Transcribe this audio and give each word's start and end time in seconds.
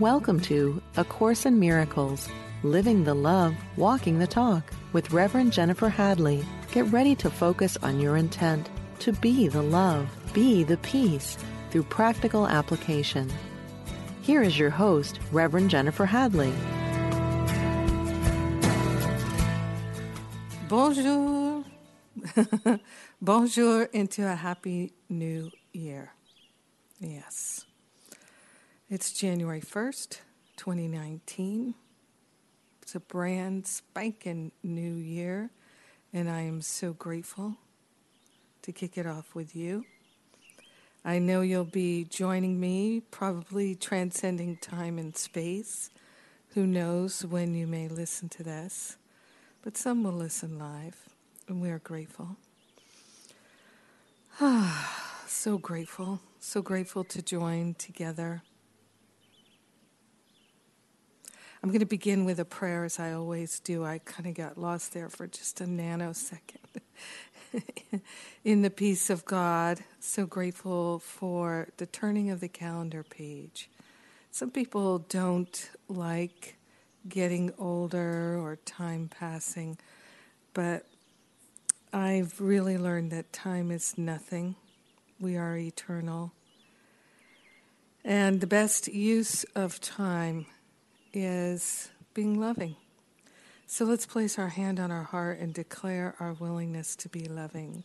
Welcome 0.00 0.40
to 0.40 0.82
A 0.96 1.04
Course 1.04 1.46
in 1.46 1.60
Miracles 1.60 2.28
Living 2.64 3.04
the 3.04 3.14
Love, 3.14 3.54
Walking 3.76 4.18
the 4.18 4.26
Talk 4.26 4.72
with 4.92 5.12
Reverend 5.12 5.52
Jennifer 5.52 5.88
Hadley. 5.88 6.44
Get 6.72 6.86
ready 6.86 7.14
to 7.14 7.30
focus 7.30 7.76
on 7.80 8.00
your 8.00 8.16
intent 8.16 8.68
to 8.98 9.12
be 9.12 9.46
the 9.46 9.62
love, 9.62 10.08
be 10.32 10.64
the 10.64 10.78
peace 10.78 11.38
through 11.70 11.84
practical 11.84 12.48
application. 12.48 13.30
Here 14.20 14.42
is 14.42 14.58
your 14.58 14.70
host, 14.70 15.20
Reverend 15.30 15.70
Jennifer 15.70 16.06
Hadley. 16.06 16.52
Bonjour. 20.68 21.62
Bonjour 23.22 23.84
into 23.84 24.26
a 24.26 24.34
happy 24.34 24.92
new 25.08 25.52
year. 25.72 26.10
Yes. 26.98 27.63
It's 28.94 29.10
January 29.10 29.60
1st, 29.60 30.20
2019. 30.56 31.74
It's 32.80 32.94
a 32.94 33.00
brand 33.00 33.66
spanking 33.66 34.52
new 34.62 34.94
year, 34.94 35.50
and 36.12 36.30
I 36.30 36.42
am 36.42 36.62
so 36.62 36.92
grateful 36.92 37.56
to 38.62 38.70
kick 38.70 38.96
it 38.96 39.04
off 39.04 39.34
with 39.34 39.56
you. 39.56 39.84
I 41.04 41.18
know 41.18 41.40
you'll 41.40 41.64
be 41.64 42.04
joining 42.04 42.60
me, 42.60 43.00
probably 43.10 43.74
transcending 43.74 44.58
time 44.58 44.96
and 45.00 45.16
space. 45.16 45.90
Who 46.50 46.64
knows 46.64 47.24
when 47.24 47.52
you 47.56 47.66
may 47.66 47.88
listen 47.88 48.28
to 48.28 48.44
this, 48.44 48.96
but 49.62 49.76
some 49.76 50.04
will 50.04 50.12
listen 50.12 50.56
live, 50.56 51.08
and 51.48 51.60
we 51.60 51.68
are 51.70 51.80
grateful. 51.80 52.36
Ah, 54.40 55.24
so 55.26 55.58
grateful, 55.58 56.20
so 56.38 56.62
grateful 56.62 57.02
to 57.02 57.20
join 57.22 57.74
together 57.74 58.44
I'm 61.64 61.70
going 61.70 61.80
to 61.80 61.86
begin 61.86 62.26
with 62.26 62.40
a 62.40 62.44
prayer 62.44 62.84
as 62.84 62.98
I 62.98 63.14
always 63.14 63.58
do. 63.58 63.86
I 63.86 63.96
kind 63.96 64.26
of 64.26 64.34
got 64.34 64.58
lost 64.58 64.92
there 64.92 65.08
for 65.08 65.26
just 65.26 65.62
a 65.62 65.64
nanosecond. 65.64 66.82
In 68.44 68.60
the 68.60 68.68
peace 68.68 69.08
of 69.08 69.24
God, 69.24 69.80
so 69.98 70.26
grateful 70.26 70.98
for 70.98 71.68
the 71.78 71.86
turning 71.86 72.28
of 72.28 72.40
the 72.40 72.48
calendar 72.48 73.02
page. 73.02 73.70
Some 74.30 74.50
people 74.50 74.98
don't 74.98 75.70
like 75.88 76.56
getting 77.08 77.50
older 77.58 78.38
or 78.38 78.56
time 78.66 79.08
passing, 79.08 79.78
but 80.52 80.84
I've 81.94 82.42
really 82.42 82.76
learned 82.76 83.10
that 83.12 83.32
time 83.32 83.70
is 83.70 83.96
nothing. 83.96 84.56
We 85.18 85.38
are 85.38 85.56
eternal. 85.56 86.34
And 88.04 88.42
the 88.42 88.46
best 88.46 88.86
use 88.88 89.44
of 89.54 89.80
time 89.80 90.44
is 91.14 91.90
being 92.12 92.38
loving. 92.38 92.76
So 93.66 93.84
let's 93.84 94.06
place 94.06 94.38
our 94.38 94.48
hand 94.48 94.78
on 94.78 94.90
our 94.90 95.04
heart 95.04 95.38
and 95.38 95.54
declare 95.54 96.14
our 96.20 96.34
willingness 96.34 96.94
to 96.96 97.08
be 97.08 97.24
loving. 97.24 97.84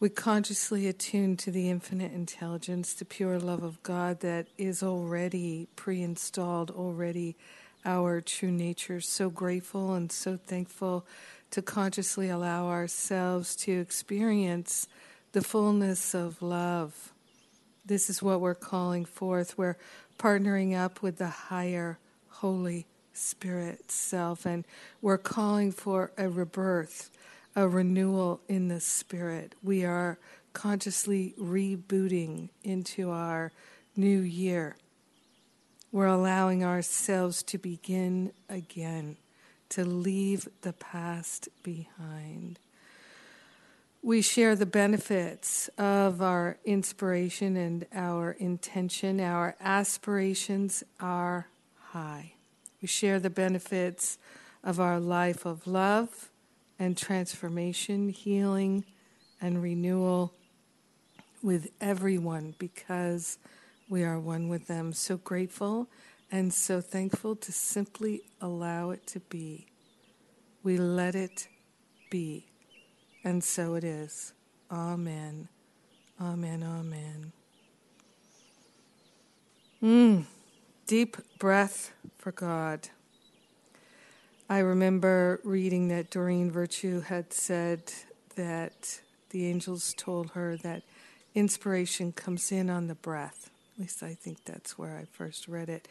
We 0.00 0.08
consciously 0.08 0.88
attune 0.88 1.36
to 1.36 1.50
the 1.50 1.70
infinite 1.70 2.12
intelligence, 2.12 2.94
the 2.94 3.04
pure 3.04 3.38
love 3.38 3.62
of 3.62 3.82
God 3.82 4.20
that 4.20 4.48
is 4.58 4.82
already 4.82 5.68
pre 5.76 6.02
installed, 6.02 6.70
already 6.70 7.36
our 7.84 8.20
true 8.20 8.50
nature. 8.50 9.00
So 9.00 9.30
grateful 9.30 9.94
and 9.94 10.10
so 10.10 10.36
thankful 10.36 11.06
to 11.52 11.62
consciously 11.62 12.28
allow 12.30 12.66
ourselves 12.66 13.54
to 13.56 13.72
experience 13.72 14.88
the 15.32 15.42
fullness 15.42 16.14
of 16.14 16.42
love. 16.42 17.12
This 17.84 18.08
is 18.10 18.22
what 18.22 18.40
we're 18.40 18.54
calling 18.54 19.04
forth. 19.04 19.58
We're 19.58 19.76
partnering 20.18 20.76
up 20.76 21.02
with 21.02 21.18
the 21.18 21.28
higher 21.28 21.98
Holy 22.42 22.86
Spirit 23.12 23.88
self. 23.92 24.44
And 24.44 24.64
we're 25.00 25.16
calling 25.16 25.70
for 25.70 26.10
a 26.18 26.28
rebirth, 26.28 27.08
a 27.54 27.68
renewal 27.68 28.40
in 28.48 28.66
the 28.66 28.80
Spirit. 28.80 29.54
We 29.62 29.84
are 29.84 30.18
consciously 30.52 31.36
rebooting 31.40 32.48
into 32.64 33.12
our 33.12 33.52
new 33.94 34.18
year. 34.18 34.74
We're 35.92 36.06
allowing 36.06 36.64
ourselves 36.64 37.44
to 37.44 37.58
begin 37.58 38.32
again, 38.48 39.18
to 39.68 39.84
leave 39.84 40.48
the 40.62 40.72
past 40.72 41.48
behind. 41.62 42.58
We 44.02 44.20
share 44.20 44.56
the 44.56 44.66
benefits 44.66 45.68
of 45.78 46.20
our 46.20 46.56
inspiration 46.64 47.56
and 47.56 47.86
our 47.94 48.32
intention. 48.32 49.20
Our 49.20 49.54
aspirations 49.60 50.82
are 50.98 51.46
high. 51.92 52.32
We 52.80 52.88
share 52.88 53.20
the 53.20 53.30
benefits 53.30 54.18
of 54.64 54.80
our 54.80 54.98
life 54.98 55.44
of 55.44 55.66
love 55.66 56.30
and 56.78 56.96
transformation, 56.96 58.08
healing 58.08 58.84
and 59.40 59.62
renewal 59.62 60.32
with 61.42 61.68
everyone 61.80 62.54
because 62.58 63.38
we 63.88 64.04
are 64.04 64.18
one 64.18 64.48
with 64.48 64.68
them. 64.68 64.92
So 64.94 65.18
grateful 65.18 65.88
and 66.30 66.52
so 66.52 66.80
thankful 66.80 67.36
to 67.36 67.52
simply 67.52 68.22
allow 68.40 68.90
it 68.90 69.06
to 69.08 69.20
be. 69.20 69.66
We 70.62 70.78
let 70.78 71.14
it 71.14 71.46
be. 72.10 72.46
And 73.22 73.44
so 73.44 73.74
it 73.74 73.84
is. 73.84 74.32
Amen. 74.70 75.48
Amen. 76.20 76.62
Amen. 76.62 77.32
Mm 79.82 80.24
deep 80.86 81.16
breath 81.38 81.92
for 82.18 82.32
God. 82.32 82.88
I 84.48 84.58
remember 84.58 85.40
reading 85.44 85.88
that 85.88 86.10
Doreen 86.10 86.50
Virtue 86.50 87.00
had 87.00 87.32
said 87.32 87.92
that 88.36 89.00
the 89.30 89.46
angels 89.46 89.94
told 89.96 90.30
her 90.32 90.56
that 90.58 90.82
inspiration 91.34 92.12
comes 92.12 92.52
in 92.52 92.68
on 92.68 92.88
the 92.88 92.94
breath. 92.94 93.50
At 93.74 93.80
least 93.80 94.02
I 94.02 94.14
think 94.14 94.44
that's 94.44 94.76
where 94.76 94.96
I 94.96 95.04
first 95.04 95.48
read 95.48 95.68
it. 95.68 95.88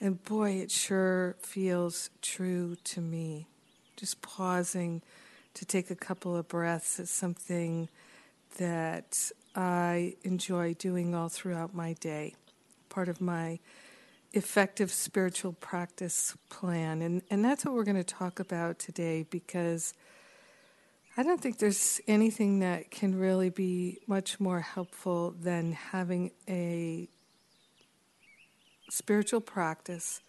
And 0.00 0.22
boy, 0.22 0.52
it 0.52 0.70
sure 0.70 1.36
feels 1.40 2.10
true 2.22 2.76
to 2.84 3.00
me. 3.00 3.46
Just 3.96 4.22
pausing 4.22 5.02
to 5.54 5.64
take 5.64 5.90
a 5.90 5.96
couple 5.96 6.36
of 6.36 6.46
breaths 6.48 7.00
is 7.00 7.10
something 7.10 7.88
that 8.58 9.30
I 9.54 10.14
enjoy 10.22 10.74
doing 10.74 11.14
all 11.14 11.30
throughout 11.30 11.74
my 11.74 11.94
day. 11.94 12.34
Part 12.90 13.08
of 13.08 13.20
my 13.20 13.58
effective 14.36 14.92
spiritual 14.92 15.52
practice 15.54 16.36
plan. 16.50 17.02
And, 17.02 17.22
and 17.30 17.44
that's 17.44 17.64
what 17.64 17.74
we're 17.74 17.84
going 17.84 17.96
to 17.96 18.04
talk 18.04 18.38
about 18.38 18.78
today 18.78 19.26
because 19.30 19.94
I 21.16 21.22
don't 21.22 21.40
think 21.40 21.58
there's 21.58 22.00
anything 22.06 22.58
that 22.58 22.90
can 22.90 23.18
really 23.18 23.48
be 23.48 24.00
much 24.06 24.38
more 24.38 24.60
helpful 24.60 25.34
than 25.40 25.72
having 25.72 26.32
a 26.46 27.08
spiritual 28.90 29.40
practice 29.40 30.20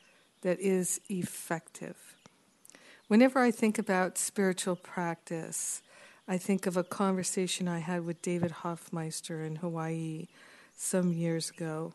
that 0.42 0.60
is 0.60 1.02
effective. 1.10 2.16
Whenever 3.10 3.40
I 3.40 3.52
think 3.52 3.78
about 3.78 4.18
spiritual 4.18 4.78
practice, 4.78 5.82
I 6.28 6.38
think 6.38 6.66
of 6.66 6.78
a 6.78 6.84
conversation 6.84 7.68
I 7.68 7.80
had 7.80 8.06
with 8.06 8.22
David 8.22 8.52
Hoffmeister 8.52 9.44
in 9.44 9.58
Hawaii 9.58 10.28
some 10.76 11.12
years 11.12 11.50
ago 11.50 11.94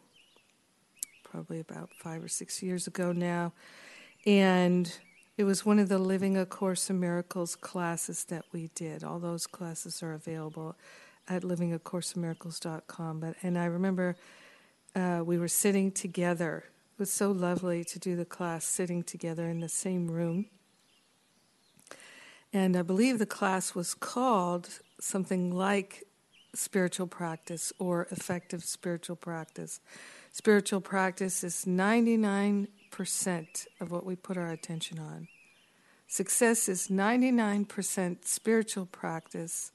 probably 1.32 1.60
about 1.60 1.88
five 1.94 2.22
or 2.22 2.28
six 2.28 2.62
years 2.62 2.87
ago 2.87 3.10
now. 3.10 3.54
And 4.26 4.94
it 5.38 5.44
was 5.44 5.65
one 5.65 5.78
of 5.78 5.88
the 5.88 5.98
Living 5.98 6.37
A 6.37 6.44
Course 6.44 6.91
in 6.91 7.00
Miracles 7.00 7.56
classes 7.56 8.25
that 8.25 8.44
we 8.53 8.69
did. 8.75 9.03
All 9.03 9.19
those 9.19 9.47
classes 9.47 10.03
are 10.03 10.12
available 10.12 10.77
at 11.27 11.42
livingacourseofmiracles.com. 11.42 13.21
But 13.21 13.36
and 13.42 13.59
I 13.59 13.65
remember 13.65 14.15
uh, 14.95 15.22
we 15.24 15.39
were 15.39 15.48
sitting 15.48 15.91
together. 15.91 16.65
It 16.92 17.01
was 17.01 17.10
so 17.10 17.30
lovely 17.30 17.83
to 17.84 17.98
do 17.98 18.15
the 18.15 18.27
class 18.27 18.66
sitting 18.66 19.03
together 19.03 19.48
in 19.48 19.60
the 19.60 19.71
same 19.71 20.10
room. 20.10 20.47
And 22.53 22.77
I 22.77 22.83
believe 22.83 23.18
the 23.18 23.24
class 23.24 23.74
was 23.74 23.95
called 23.95 24.68
something 25.01 25.51
like 25.51 26.04
spiritual 26.54 27.06
practice 27.06 27.72
or 27.78 28.06
effective 28.10 28.62
spiritual 28.65 29.16
practice. 29.16 29.80
Spiritual 30.34 30.80
practice 30.80 31.44
is 31.44 31.66
99% 31.66 32.66
of 33.80 33.90
what 33.90 34.06
we 34.06 34.16
put 34.16 34.38
our 34.38 34.50
attention 34.50 34.98
on. 34.98 35.28
Success 36.08 36.70
is 36.70 36.88
99% 36.88 38.24
spiritual 38.24 38.86
practice 38.86 39.72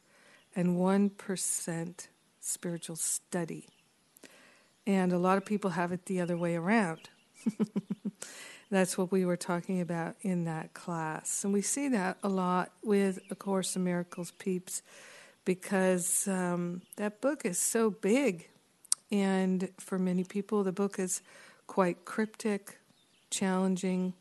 and 0.55 0.75
1% 0.75 2.07
spiritual 2.39 2.95
study. 2.95 3.67
And 4.87 5.13
a 5.13 5.19
lot 5.19 5.37
of 5.37 5.45
people 5.45 5.71
have 5.71 5.91
it 5.91 6.07
the 6.07 6.21
other 6.21 6.37
way 6.37 6.55
around. 6.55 7.09
That's 8.71 8.97
what 8.97 9.11
we 9.11 9.25
were 9.25 9.37
talking 9.37 9.79
about 9.79 10.15
in 10.21 10.45
that 10.45 10.73
class. 10.73 11.43
And 11.43 11.53
we 11.53 11.61
see 11.61 11.87
that 11.89 12.17
a 12.23 12.29
lot 12.29 12.71
with 12.83 13.19
A 13.29 13.35
Course 13.35 13.75
in 13.75 13.83
Miracles 13.83 14.31
peeps 14.31 14.81
because 15.45 16.27
um, 16.27 16.81
that 16.95 17.21
book 17.21 17.45
is 17.45 17.59
so 17.59 17.91
big 17.91 18.49
and 19.11 19.69
for 19.79 19.97
many 19.97 20.23
people, 20.23 20.63
the 20.63 20.71
book 20.71 20.99
is 20.99 21.21
quite 21.65 22.05
cryptic, 22.05 22.77
challenging, 23.29 24.13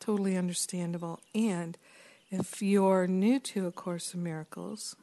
totally 0.00 0.36
understandable. 0.36 1.20
And 1.34 1.78
if 2.30 2.60
you're 2.60 3.06
new 3.06 3.38
to 3.40 3.66
A 3.66 3.72
Course 3.72 4.14
in 4.14 4.22
Miracles, 4.22 4.96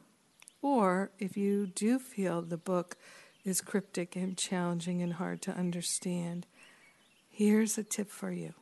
or 0.62 1.10
if 1.18 1.36
you 1.36 1.66
do 1.66 1.98
feel 1.98 2.42
the 2.42 2.56
book 2.56 2.96
is 3.44 3.60
cryptic 3.60 4.16
and 4.16 4.36
challenging 4.36 5.02
and 5.02 5.14
hard 5.14 5.42
to 5.42 5.52
understand, 5.52 6.46
here's 7.28 7.76
a 7.76 7.82
tip 7.82 8.10
for 8.10 8.30
you. 8.30 8.54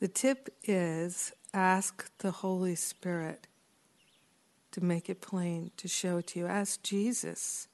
The 0.00 0.08
tip 0.08 0.48
is 0.64 1.32
ask 1.52 2.10
the 2.18 2.30
Holy 2.30 2.76
Spirit 2.76 3.46
to 4.72 4.82
make 4.82 5.08
it 5.08 5.20
plain, 5.20 5.70
to 5.76 5.88
show 5.88 6.18
it 6.18 6.28
to 6.28 6.40
you. 6.40 6.46
Ask 6.46 6.82
Jesus 6.82 7.68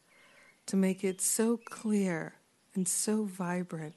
to 0.67 0.77
make 0.77 1.05
it 1.05 1.21
so 1.21 1.57
clear 1.57 2.35
and 2.75 2.89
so 2.89 3.25
vibrant 3.25 3.95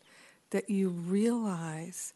that 0.51 0.69
you 0.69 0.89
realize 0.89 2.13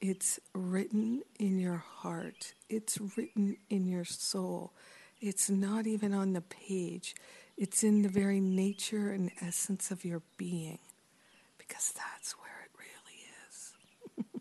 it's 0.00 0.38
written 0.54 1.22
in 1.38 1.58
your 1.58 1.76
heart, 1.76 2.54
it's 2.68 2.98
written 3.16 3.56
in 3.70 3.86
your 3.86 4.04
soul. 4.04 4.72
It's 5.20 5.48
not 5.48 5.86
even 5.86 6.12
on 6.12 6.34
the 6.34 6.42
page, 6.42 7.14
it's 7.56 7.82
in 7.82 8.02
the 8.02 8.08
very 8.08 8.40
nature 8.40 9.10
and 9.10 9.30
essence 9.40 9.90
of 9.90 10.04
your 10.04 10.22
being, 10.36 10.78
because 11.56 11.92
that's 11.92 12.32
where 12.32 12.66
it 12.66 12.70
really 12.78 14.26
is. 14.26 14.40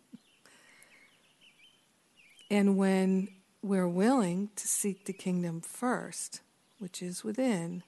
and 2.51 2.77
when 2.77 3.29
we're 3.63 3.87
willing 3.87 4.49
to 4.57 4.67
seek 4.67 5.05
the 5.05 5.13
kingdom 5.13 5.61
first, 5.61 6.41
which 6.79 7.01
is 7.01 7.23
within, 7.23 7.81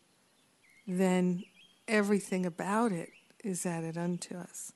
then 0.88 1.44
everything 1.88 2.46
about 2.46 2.94
it 2.94 3.10
is 3.44 3.66
added 3.66 3.98
unto 3.98 4.38
us. 4.38 4.72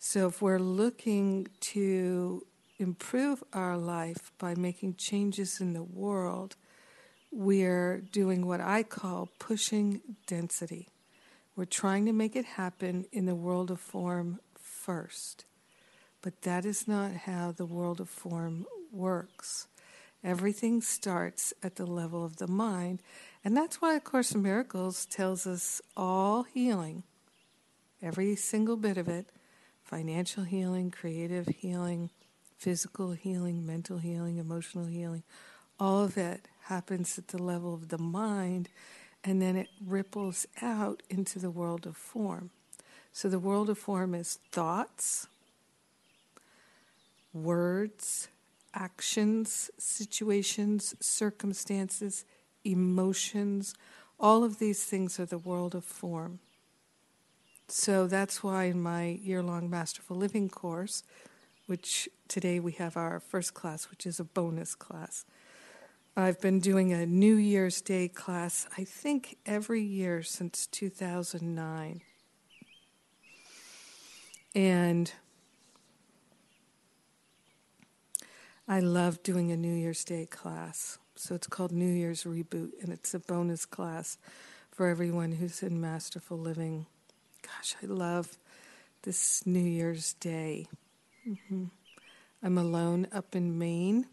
So 0.00 0.26
if 0.26 0.42
we're 0.42 0.58
looking 0.58 1.46
to 1.60 2.44
improve 2.78 3.44
our 3.52 3.78
life 3.78 4.32
by 4.38 4.56
making 4.56 4.96
changes 4.96 5.60
in 5.60 5.72
the 5.72 5.84
world, 5.84 6.56
we're 7.30 8.00
doing 8.00 8.44
what 8.44 8.60
I 8.60 8.82
call 8.82 9.28
pushing 9.38 10.00
density. 10.26 10.88
We're 11.54 11.64
trying 11.64 12.06
to 12.06 12.12
make 12.12 12.34
it 12.34 12.44
happen 12.44 13.06
in 13.12 13.26
the 13.26 13.36
world 13.36 13.70
of 13.70 13.78
form 13.78 14.40
first. 14.58 15.44
But 16.22 16.42
that 16.42 16.64
is 16.64 16.88
not 16.88 17.12
how 17.12 17.52
the 17.52 17.66
world 17.66 18.00
of 18.00 18.08
form 18.08 18.66
works. 18.90 19.68
Everything 20.24 20.80
starts 20.80 21.52
at 21.62 21.76
the 21.76 21.86
level 21.86 22.24
of 22.24 22.36
the 22.36 22.46
mind. 22.46 23.02
And 23.44 23.56
that's 23.56 23.82
why 23.82 23.96
A 23.96 24.00
Course 24.00 24.32
in 24.32 24.42
Miracles 24.42 25.06
tells 25.06 25.46
us 25.46 25.82
all 25.96 26.44
healing, 26.44 27.02
every 28.00 28.36
single 28.36 28.76
bit 28.76 28.96
of 28.96 29.08
it 29.08 29.30
financial 29.82 30.44
healing, 30.44 30.90
creative 30.90 31.46
healing, 31.48 32.08
physical 32.56 33.12
healing, 33.12 33.66
mental 33.66 33.98
healing, 33.98 34.38
emotional 34.38 34.86
healing 34.86 35.22
all 35.82 36.04
of 36.04 36.16
it 36.16 36.46
happens 36.66 37.18
at 37.18 37.28
the 37.28 37.42
level 37.42 37.74
of 37.74 37.88
the 37.88 37.98
mind 37.98 38.68
and 39.24 39.42
then 39.42 39.56
it 39.56 39.68
ripples 39.84 40.46
out 40.60 41.02
into 41.10 41.40
the 41.40 41.50
world 41.50 41.86
of 41.86 41.96
form. 41.96 42.50
So 43.12 43.28
the 43.28 43.40
world 43.40 43.68
of 43.68 43.78
form 43.78 44.14
is 44.14 44.38
thoughts, 44.52 45.26
words, 47.32 48.28
actions, 48.74 49.70
situations, 49.78 50.94
circumstances, 51.00 52.24
emotions, 52.64 53.74
all 54.18 54.44
of 54.44 54.58
these 54.58 54.84
things 54.84 55.18
are 55.18 55.26
the 55.26 55.38
world 55.38 55.74
of 55.74 55.84
form. 55.84 56.38
So 57.68 58.06
that's 58.06 58.42
why 58.42 58.64
in 58.64 58.82
my 58.82 59.18
year 59.22 59.42
long 59.42 59.68
Masterful 59.70 60.16
Living 60.16 60.48
course, 60.48 61.02
which 61.66 62.08
today 62.28 62.60
we 62.60 62.72
have 62.72 62.96
our 62.96 63.18
first 63.18 63.54
class, 63.54 63.90
which 63.90 64.06
is 64.06 64.20
a 64.20 64.24
bonus 64.24 64.74
class, 64.74 65.24
I've 66.14 66.40
been 66.42 66.60
doing 66.60 66.92
a 66.92 67.06
New 67.06 67.36
Year's 67.36 67.80
Day 67.80 68.06
class, 68.06 68.66
I 68.76 68.84
think 68.84 69.38
every 69.46 69.80
year 69.80 70.22
since 70.22 70.66
2009. 70.66 72.02
And 74.54 75.12
I 78.68 78.78
love 78.78 79.22
doing 79.24 79.50
a 79.50 79.56
New 79.56 79.74
Year's 79.74 80.04
Day 80.04 80.24
class. 80.24 80.98
So 81.16 81.34
it's 81.34 81.48
called 81.48 81.72
New 81.72 81.92
Year's 81.92 82.22
Reboot, 82.22 82.70
and 82.80 82.92
it's 82.92 83.12
a 83.12 83.18
bonus 83.18 83.64
class 83.64 84.18
for 84.70 84.86
everyone 84.86 85.32
who's 85.32 85.62
in 85.64 85.80
Masterful 85.80 86.38
Living. 86.38 86.86
Gosh, 87.42 87.74
I 87.82 87.86
love 87.86 88.38
this 89.02 89.44
New 89.44 89.58
Year's 89.58 90.12
Day. 90.14 90.68
Mm-hmm. 91.28 91.64
I'm 92.42 92.56
alone 92.56 93.08
up 93.12 93.34
in 93.34 93.58
Maine 93.58 94.06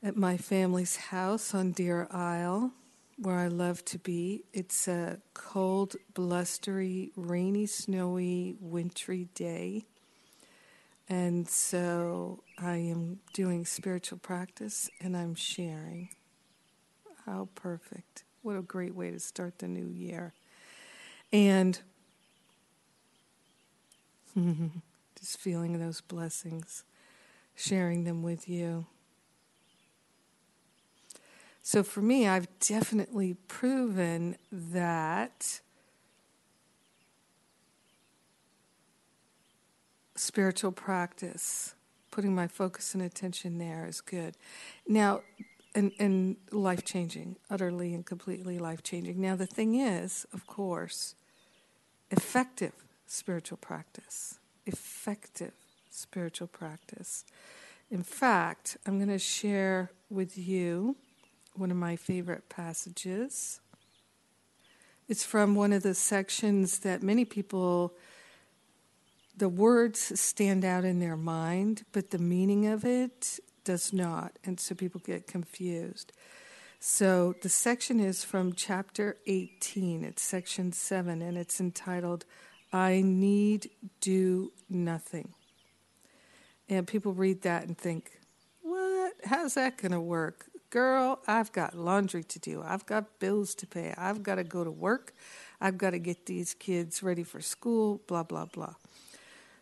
at 0.00 0.16
my 0.16 0.36
family's 0.36 0.96
house 0.96 1.54
on 1.54 1.72
Deer 1.72 2.06
Isle, 2.12 2.72
where 3.16 3.36
I 3.36 3.48
love 3.48 3.84
to 3.86 3.98
be. 3.98 4.44
It's 4.52 4.86
a 4.86 5.18
cold, 5.34 5.96
blustery, 6.14 7.10
rainy, 7.16 7.66
snowy, 7.66 8.54
wintry 8.60 9.28
day. 9.34 9.86
And 11.08 11.48
so 11.48 12.44
I 12.60 12.76
am 12.76 13.20
doing 13.32 13.64
spiritual 13.64 14.18
practice 14.18 14.90
and 15.00 15.16
I'm 15.16 15.34
sharing. 15.34 16.10
How 17.24 17.48
perfect. 17.54 18.24
What 18.42 18.56
a 18.56 18.62
great 18.62 18.94
way 18.94 19.10
to 19.10 19.20
start 19.20 19.58
the 19.58 19.68
new 19.68 19.86
year. 19.86 20.32
And 21.32 21.78
just 25.18 25.38
feeling 25.38 25.78
those 25.78 26.00
blessings, 26.00 26.84
sharing 27.54 28.04
them 28.04 28.22
with 28.22 28.48
you. 28.48 28.86
So 31.62 31.82
for 31.82 32.00
me, 32.00 32.26
I've 32.26 32.48
definitely 32.60 33.34
proven 33.46 34.36
that 34.50 35.60
spiritual 40.14 40.72
practice, 40.72 41.74
putting 42.18 42.34
my 42.34 42.48
focus 42.48 42.94
and 42.94 43.02
attention 43.04 43.58
there 43.58 43.86
is 43.86 44.00
good. 44.00 44.34
Now, 44.88 45.20
and, 45.72 45.92
and 46.00 46.34
life 46.50 46.84
changing, 46.84 47.36
utterly 47.48 47.94
and 47.94 48.04
completely 48.04 48.58
life 48.58 48.82
changing. 48.82 49.20
Now, 49.20 49.36
the 49.36 49.46
thing 49.46 49.76
is, 49.76 50.26
of 50.32 50.44
course, 50.44 51.14
effective 52.10 52.72
spiritual 53.06 53.58
practice, 53.58 54.40
effective 54.66 55.52
spiritual 55.90 56.48
practice. 56.48 57.24
In 57.88 58.02
fact, 58.02 58.76
I'm 58.84 58.98
going 58.98 59.10
to 59.10 59.18
share 59.20 59.92
with 60.10 60.36
you 60.36 60.96
one 61.54 61.70
of 61.70 61.76
my 61.76 61.94
favorite 61.94 62.48
passages. 62.48 63.60
It's 65.06 65.22
from 65.22 65.54
one 65.54 65.72
of 65.72 65.84
the 65.84 65.94
sections 65.94 66.80
that 66.80 67.00
many 67.00 67.24
people, 67.24 67.94
the 69.38 69.48
words 69.48 70.20
stand 70.20 70.64
out 70.64 70.84
in 70.84 70.98
their 70.98 71.16
mind, 71.16 71.84
but 71.92 72.10
the 72.10 72.18
meaning 72.18 72.66
of 72.66 72.84
it 72.84 73.38
does 73.64 73.92
not. 73.92 74.32
And 74.44 74.58
so 74.58 74.74
people 74.74 75.00
get 75.04 75.26
confused. 75.26 76.12
So 76.80 77.34
the 77.42 77.48
section 77.48 78.00
is 78.00 78.24
from 78.24 78.52
chapter 78.52 79.16
18, 79.26 80.04
it's 80.04 80.22
section 80.22 80.72
7, 80.72 81.22
and 81.22 81.36
it's 81.36 81.60
entitled, 81.60 82.24
I 82.72 83.02
Need 83.04 83.70
Do 84.00 84.52
Nothing. 84.68 85.34
And 86.68 86.86
people 86.86 87.12
read 87.12 87.42
that 87.42 87.66
and 87.66 87.76
think, 87.76 88.12
what? 88.62 89.14
How's 89.24 89.54
that 89.54 89.78
going 89.78 89.92
to 89.92 90.00
work? 90.00 90.46
Girl, 90.70 91.18
I've 91.26 91.50
got 91.52 91.74
laundry 91.74 92.22
to 92.24 92.38
do. 92.38 92.62
I've 92.62 92.86
got 92.86 93.18
bills 93.18 93.54
to 93.56 93.66
pay. 93.66 93.94
I've 93.96 94.22
got 94.22 94.34
to 94.34 94.44
go 94.44 94.64
to 94.64 94.70
work. 94.70 95.14
I've 95.60 95.78
got 95.78 95.90
to 95.90 95.98
get 95.98 96.26
these 96.26 96.54
kids 96.54 97.02
ready 97.02 97.24
for 97.24 97.40
school, 97.40 98.02
blah, 98.06 98.22
blah, 98.22 98.44
blah. 98.44 98.74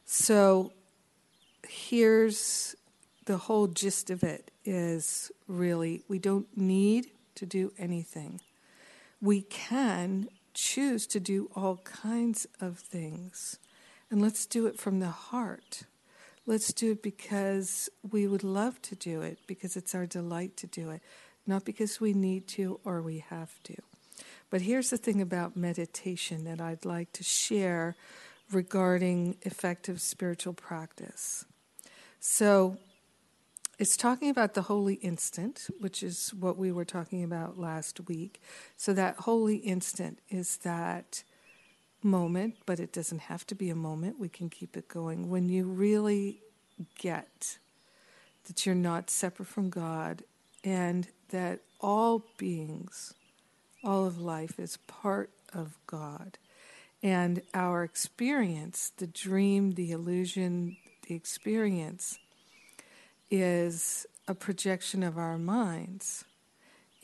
So 0.07 0.73
here's 1.69 2.77
the 3.25 3.37
whole 3.37 3.67
gist 3.67 4.09
of 4.09 4.23
it 4.23 4.53
is 4.65 5.33
really 5.49 6.05
we 6.09 6.21
don't 6.21 6.47
need 6.57 7.09
to 7.35 7.45
do 7.45 7.73
anything. 7.77 8.41
We 9.21 9.43
can 9.43 10.29
choose 10.55 11.09
to 11.09 11.19
do 11.19 11.51
all 11.57 11.79
kinds 11.79 12.47
of 12.61 12.79
things. 12.79 13.59
And 14.09 14.23
let's 14.23 14.47
do 14.47 14.67
it 14.67 14.79
from 14.79 15.01
the 15.01 15.11
heart. 15.11 15.83
Let's 16.47 16.73
do 16.73 16.93
it 16.93 17.03
because 17.03 17.89
we 18.09 18.29
would 18.29 18.45
love 18.45 18.81
to 18.83 18.95
do 18.95 19.21
it, 19.23 19.39
because 19.49 19.77
it's 19.77 19.97
our 19.97 20.07
delight 20.07 20.57
to 20.59 20.69
do 20.69 20.91
it, 20.91 21.03
not 21.45 21.65
because 21.65 22.01
we 22.01 22.13
need 22.13 22.47
to 22.49 22.79
or 22.85 23.03
we 23.03 23.19
have 23.19 23.61
to. 23.65 23.75
But 24.49 24.63
here's 24.63 24.91
the 24.91 24.97
thing 24.97 25.21
about 25.21 25.57
meditation 25.57 26.45
that 26.45 26.61
I'd 26.61 26.85
like 26.85 27.13
to 27.15 27.25
share 27.25 27.97
regarding 28.53 29.37
effective 29.43 30.01
spiritual 30.01 30.53
practice. 30.53 31.45
So, 32.21 32.79
it's 33.79 33.97
talking 33.97 34.31
about 34.31 34.55
the 34.55 34.63
holy 34.63 34.95
instant, 34.95 35.67
which 35.81 36.03
is 36.03 36.33
what 36.33 36.57
we 36.57 36.73
were 36.73 36.87
talking 36.87 37.23
about 37.23 37.59
last 37.59 38.09
week. 38.09 38.41
So, 38.77 38.93
that 38.95 39.17
holy 39.17 39.57
instant 39.57 40.21
is 40.31 40.59
that 40.59 41.23
moment, 42.03 42.55
but 42.65 42.81
it 42.81 42.93
doesn't 42.93 43.23
have 43.23 43.47
to 43.49 43.55
be 43.55 43.69
a 43.69 43.75
moment. 43.75 44.19
We 44.19 44.29
can 44.29 44.49
keep 44.49 44.77
it 44.77 44.89
going. 44.89 45.29
When 45.29 45.49
you 45.49 45.65
really 45.65 46.41
get 46.99 47.59
that 48.47 48.65
you're 48.65 48.75
not 48.75 49.11
separate 49.11 49.49
from 49.49 49.71
God 49.71 50.23
and 50.65 51.09
that 51.31 51.61
all 51.81 52.25
beings, 52.39 53.15
all 53.83 54.07
of 54.07 54.21
life 54.21 54.59
is 54.59 54.77
part 54.87 55.31
of 55.53 55.79
God. 55.87 56.39
And 57.07 57.43
our 57.55 57.85
experience, 57.85 58.91
the 58.97 59.07
dream, 59.07 59.75
the 59.75 59.93
illusion, 59.93 60.77
the 61.07 61.15
experience, 61.15 62.19
is 63.31 64.09
a 64.27 64.35
projection 64.35 65.05
of 65.05 65.17
our 65.17 65.39
minds. 65.39 66.25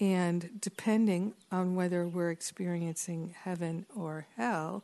And 0.00 0.60
depending 0.60 1.34
on 1.52 1.76
whether 1.76 2.04
we're 2.04 2.32
experiencing 2.32 3.36
heaven 3.44 3.86
or 3.94 4.26
hell, 4.36 4.82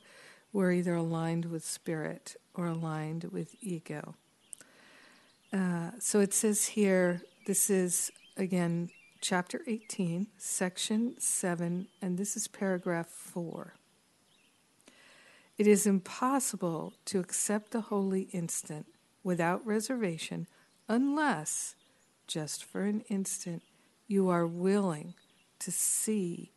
we're 0.53 0.71
either 0.71 0.95
aligned 0.95 1.47
with 1.47 1.65
spirit 1.65 2.37
or 2.55 2.67
aligned 2.67 3.25
with 3.25 3.57
ego. 3.61 4.15
Uh, 5.53 5.91
so 5.99 6.21
it 6.21 6.33
says 6.33 6.65
here, 6.65 7.23
this 7.45 7.71
is 7.71 8.13
again 8.37 8.89
chapter 9.21 9.63
18, 9.67 10.29
section 10.37 11.17
7, 11.19 11.89
and 12.01 12.19
this 12.19 12.37
is 12.37 12.47
paragraph 12.47 13.09
4. 13.09 13.78
It 15.59 15.67
is 15.67 15.89
impossible 15.89 16.95
to 17.07 17.19
accept 17.19 17.73
the 17.73 17.81
holy 17.81 18.29
instant 18.33 18.87
without 19.25 19.67
reservation 19.67 20.47
unless, 20.89 21.75
just 22.29 22.65
for 22.65 22.83
an 22.83 23.01
instant, 23.09 23.65
you 24.07 24.29
are 24.29 24.47
willing 24.47 25.15
to 25.59 25.73
see 25.73 26.53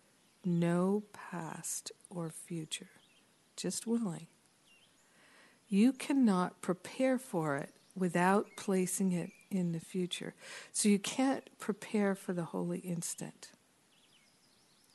no 0.45 1.01
past 1.13 1.91
or 2.11 2.29
future. 2.29 2.91
Just 3.57 3.87
willing. 3.87 4.27
You 5.67 5.93
cannot 5.93 6.61
prepare 6.61 7.17
for 7.17 7.57
it 7.57 7.71
without 7.95 8.49
placing 8.55 9.13
it 9.13 9.31
in 9.49 9.71
the 9.71 9.79
future. 9.79 10.35
So 10.71 10.89
you 10.89 10.99
can't 10.99 11.49
prepare 11.59 12.13
for 12.13 12.33
the 12.33 12.45
holy 12.45 12.79
instant. 12.79 13.49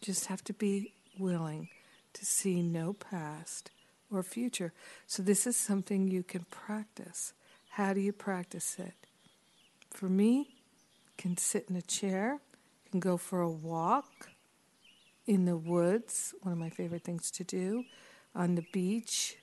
Just 0.00 0.26
have 0.26 0.44
to 0.44 0.52
be 0.52 0.92
willing 1.18 1.70
to 2.12 2.24
see 2.24 2.62
no 2.62 2.92
past 2.92 3.70
or 4.12 4.22
future. 4.22 4.72
So 5.06 5.22
this 5.22 5.46
is 5.46 5.56
something 5.56 6.08
you 6.08 6.22
can 6.22 6.44
practice. 6.50 7.32
How 7.70 7.92
do 7.92 8.00
you 8.00 8.12
practice 8.12 8.76
it? 8.78 8.94
For 9.90 10.08
me, 10.08 10.56
can 11.16 11.36
sit 11.36 11.66
in 11.68 11.76
a 11.76 11.82
chair, 11.82 12.40
can 12.90 13.00
go 13.00 13.16
for 13.16 13.40
a 13.40 13.50
walk 13.50 14.30
in 15.26 15.44
the 15.44 15.56
woods, 15.56 16.34
one 16.42 16.52
of 16.52 16.58
my 16.58 16.70
favorite 16.70 17.04
things 17.04 17.30
to 17.32 17.44
do, 17.44 17.84
on 18.34 18.54
the 18.54 18.64
beach, 18.72 19.36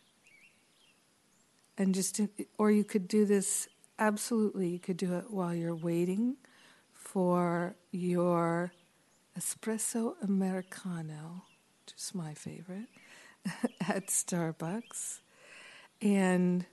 and 1.77 1.93
just 1.93 2.19
or 2.57 2.71
you 2.71 2.83
could 2.83 3.07
do 3.07 3.25
this 3.25 3.67
absolutely 3.99 4.67
you 4.69 4.79
could 4.79 4.97
do 4.97 5.13
it 5.13 5.25
while 5.29 5.53
you're 5.53 5.75
waiting 5.75 6.35
for 6.93 7.75
your 7.91 8.71
espresso 9.37 10.13
americano 10.23 11.43
just 11.85 12.15
my 12.15 12.33
favorite 12.33 12.87
at 13.81 14.07
starbucks 14.07 15.19
and 16.01 16.65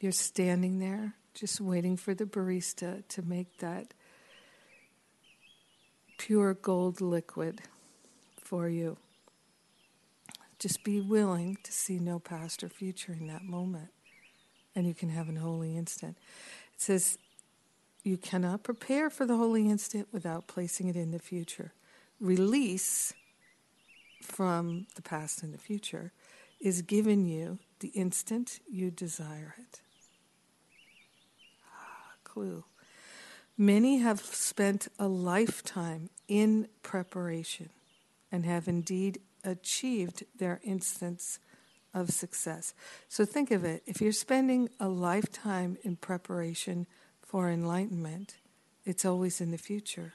you're 0.00 0.12
standing 0.12 0.78
there 0.78 1.14
just 1.34 1.60
waiting 1.60 1.96
for 1.96 2.14
the 2.14 2.24
barista 2.24 3.06
to 3.08 3.22
make 3.22 3.58
that 3.58 3.94
pure 6.18 6.54
gold 6.54 7.00
liquid 7.00 7.62
for 8.40 8.68
you 8.68 8.96
just 10.58 10.84
be 10.84 11.00
willing 11.00 11.58
to 11.62 11.72
see 11.72 11.98
no 11.98 12.18
past 12.18 12.62
or 12.62 12.68
future 12.68 13.12
in 13.12 13.26
that 13.26 13.42
moment 13.42 13.90
and 14.74 14.86
you 14.86 14.94
can 14.94 15.08
have 15.08 15.28
an 15.28 15.36
holy 15.36 15.76
instant. 15.76 16.16
It 16.74 16.80
says, 16.80 17.18
You 18.02 18.16
cannot 18.16 18.62
prepare 18.62 19.10
for 19.10 19.26
the 19.26 19.36
holy 19.36 19.68
instant 19.68 20.08
without 20.12 20.46
placing 20.46 20.88
it 20.88 20.96
in 20.96 21.10
the 21.10 21.18
future. 21.18 21.72
Release 22.20 23.12
from 24.24 24.86
the 24.96 25.02
past 25.02 25.42
and 25.42 25.52
the 25.52 25.58
future 25.58 26.12
is 26.60 26.82
given 26.82 27.26
you 27.26 27.58
the 27.80 27.88
instant 27.88 28.60
you 28.68 28.90
desire 28.90 29.54
it. 29.58 29.80
Ah, 31.70 32.12
clue. 32.24 32.64
Many 33.56 33.98
have 33.98 34.20
spent 34.20 34.88
a 34.98 35.06
lifetime 35.06 36.10
in 36.26 36.68
preparation 36.82 37.70
and 38.32 38.44
have 38.44 38.66
indeed 38.66 39.20
achieved 39.44 40.24
their 40.38 40.60
instance 40.64 41.38
of 41.92 42.10
success. 42.10 42.74
So 43.08 43.24
think 43.24 43.50
of 43.50 43.64
it 43.64 43.82
if 43.86 44.00
you're 44.00 44.12
spending 44.12 44.70
a 44.80 44.88
lifetime 44.88 45.76
in 45.84 45.96
preparation 45.96 46.86
for 47.22 47.48
enlightenment, 47.48 48.38
it's 48.84 49.04
always 49.04 49.40
in 49.40 49.50
the 49.50 49.58
future, 49.58 50.14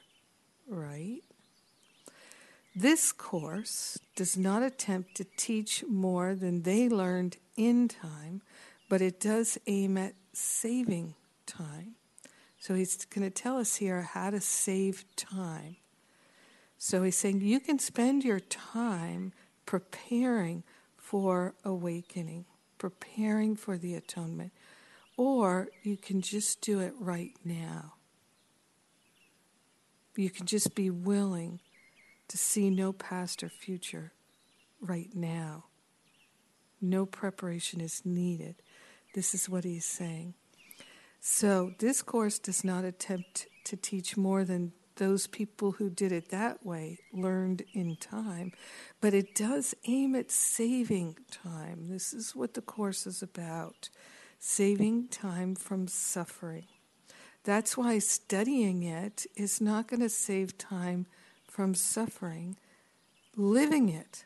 right? 0.68 1.22
This 2.76 3.12
course 3.12 3.98
does 4.16 4.38
not 4.38 4.64
attempt 4.64 5.16
to 5.16 5.26
teach 5.38 5.84
more 5.88 6.36
than 6.36 6.62
they 6.62 6.88
learned 6.88 7.38
in 7.58 7.88
time, 7.88 8.42
but 8.88 9.02
it 9.02 9.20
does 9.20 9.58
aim 9.68 9.98
at 9.98 10.14
saving 10.34 11.16
time. 11.46 11.96
So 12.60 12.76
he's 12.76 13.06
going 13.06 13.30
to 13.30 13.32
tell 13.32 13.58
us 13.58 13.78
here 13.78 14.02
how 14.02 14.30
to 14.30 14.40
save 14.40 15.06
time. 15.16 15.78
So 16.78 17.04
he's 17.04 17.18
saying 17.18 17.42
you 17.42 17.60
can 17.60 17.80
spend 17.80 18.24
your 18.24 18.40
time 18.40 19.34
preparing 19.66 20.64
for 20.96 21.56
awakening, 21.66 22.46
preparing 22.78 23.56
for 23.56 23.78
the 23.78 23.96
atonement, 23.96 24.52
or 25.18 25.70
you 25.84 25.98
can 25.98 26.22
just 26.22 26.62
do 26.62 26.80
it 26.80 26.94
right 27.00 27.34
now. 27.44 27.94
You 30.16 30.30
can 30.30 30.46
just 30.46 30.76
be 30.76 30.90
willing 30.90 31.60
to 32.30 32.38
see 32.38 32.70
no 32.70 32.94
past 32.94 33.44
or 33.44 33.50
future 33.50 34.14
right 34.80 35.10
now. 35.14 35.66
No 36.82 37.06
preparation 37.06 37.82
is 37.82 38.04
needed. 38.06 38.56
This 39.14 39.34
is 39.34 39.50
what 39.50 39.66
he's 39.66 39.86
saying. 39.86 40.36
So, 41.20 41.74
this 41.80 42.02
course 42.02 42.40
does 42.40 42.64
not 42.64 42.86
attempt 42.86 43.48
to 43.66 43.76
teach 43.76 44.16
more 44.16 44.46
than 44.46 44.72
those 44.96 45.28
people 45.28 45.74
who 45.74 45.90
did 45.90 46.12
it 46.12 46.30
that 46.30 46.66
way 46.66 47.00
learned 47.12 47.64
in 47.74 47.96
time, 47.98 48.52
but 49.02 49.14
it 49.14 49.36
does 49.36 49.74
aim 49.86 50.16
at 50.16 50.32
saving 50.32 51.18
time. 51.32 51.88
This 51.90 52.14
is 52.14 52.36
what 52.36 52.54
the 52.54 52.62
course 52.62 53.06
is 53.08 53.22
about 53.22 53.90
saving 54.40 55.08
time 55.08 55.56
from 55.56 55.88
suffering. 55.88 56.68
That's 57.44 57.78
why 57.78 58.00
studying 58.00 58.84
it 58.84 59.26
is 59.36 59.60
not 59.60 59.88
going 59.88 60.02
to 60.02 60.10
save 60.10 60.58
time 60.58 61.08
from 61.60 61.76
suffering. 61.76 62.56
Living 63.36 63.90
it 63.90 64.24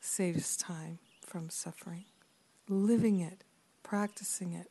saves 0.00 0.56
time 0.56 0.98
from 1.20 1.50
suffering. 1.50 2.06
Living 2.70 3.20
it, 3.20 3.44
practicing 3.82 4.54
it. 4.54 4.70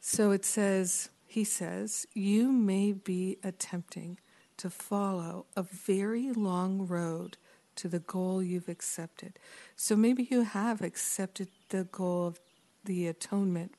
So 0.00 0.30
it 0.30 0.46
says, 0.46 1.10
he 1.26 1.44
says, 1.44 2.06
you 2.14 2.50
may 2.50 2.92
be 2.92 3.36
attempting 3.44 4.18
to 4.56 4.70
follow 4.70 5.44
a 5.54 5.62
very 5.62 6.32
long 6.32 6.86
road 6.86 7.36
to 7.76 7.88
the 7.88 7.98
goal 7.98 8.42
you've 8.42 8.70
accepted. 8.70 9.38
So 9.76 9.94
maybe 9.94 10.26
you 10.30 10.40
have 10.40 10.80
accepted 10.80 11.48
the 11.68 11.84
goal 11.84 12.28
of 12.28 12.40
the 12.86 13.08
atonement, 13.08 13.74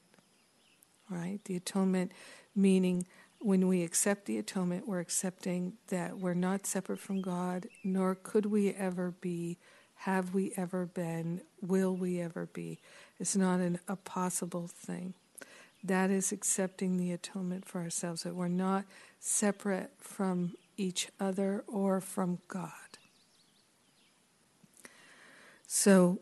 right? 1.09 1.39
The 1.45 1.55
atonement 1.55 2.11
meaning 2.55 3.07
when 3.39 3.67
we 3.67 3.83
accept 3.83 4.25
the 4.25 4.37
atonement, 4.37 4.87
we're 4.87 4.99
accepting 4.99 5.73
that 5.87 6.17
we're 6.17 6.33
not 6.33 6.65
separate 6.65 6.99
from 6.99 7.21
God, 7.21 7.67
nor 7.83 8.15
could 8.15 8.45
we 8.45 8.73
ever 8.73 9.11
be, 9.11 9.57
have 9.95 10.33
we 10.33 10.51
ever 10.57 10.85
been, 10.85 11.41
will 11.61 11.95
we 11.95 12.19
ever 12.19 12.47
be. 12.47 12.79
It's 13.19 13.35
not 13.35 13.59
an, 13.59 13.79
a 13.87 13.95
possible 13.95 14.67
thing. 14.67 15.13
That 15.83 16.09
is 16.09 16.33
accepting 16.33 16.97
the 16.97 17.13
atonement 17.13 17.65
for 17.65 17.79
ourselves, 17.79 18.23
that 18.23 18.35
we're 18.35 18.49
not 18.49 18.83
separate 19.19 19.91
from 19.97 20.53
each 20.75 21.07
other 21.19 21.63
or 21.67 22.01
from 22.01 22.39
God. 22.49 22.71
So 25.65 26.19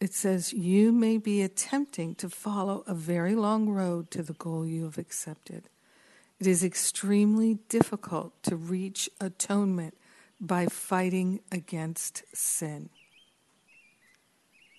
it 0.00 0.14
says, 0.14 0.52
You 0.52 0.92
may 0.92 1.18
be 1.18 1.42
attempting 1.42 2.14
to 2.16 2.30
follow 2.30 2.84
a 2.86 2.94
very 2.94 3.34
long 3.34 3.68
road 3.68 4.10
to 4.12 4.22
the 4.22 4.32
goal 4.32 4.66
you 4.66 4.84
have 4.84 4.98
accepted. 4.98 5.68
It 6.42 6.48
is 6.48 6.64
extremely 6.64 7.60
difficult 7.68 8.32
to 8.42 8.56
reach 8.56 9.08
atonement 9.20 9.96
by 10.40 10.66
fighting 10.66 11.38
against 11.52 12.24
sin. 12.34 12.90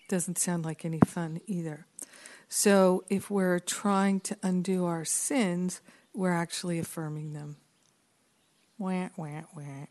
Doesn't 0.09 0.37
sound 0.37 0.65
like 0.65 0.83
any 0.83 0.99
fun 1.05 1.39
either. 1.47 1.85
So, 2.49 3.05
if 3.09 3.29
we're 3.31 3.59
trying 3.59 4.19
to 4.19 4.37
undo 4.43 4.83
our 4.83 5.05
sins, 5.05 5.79
we're 6.13 6.33
actually 6.33 6.79
affirming 6.79 7.31
them. 7.31 7.55
Wah, 8.77 9.07
wah, 9.15 9.43
wah. 9.55 9.85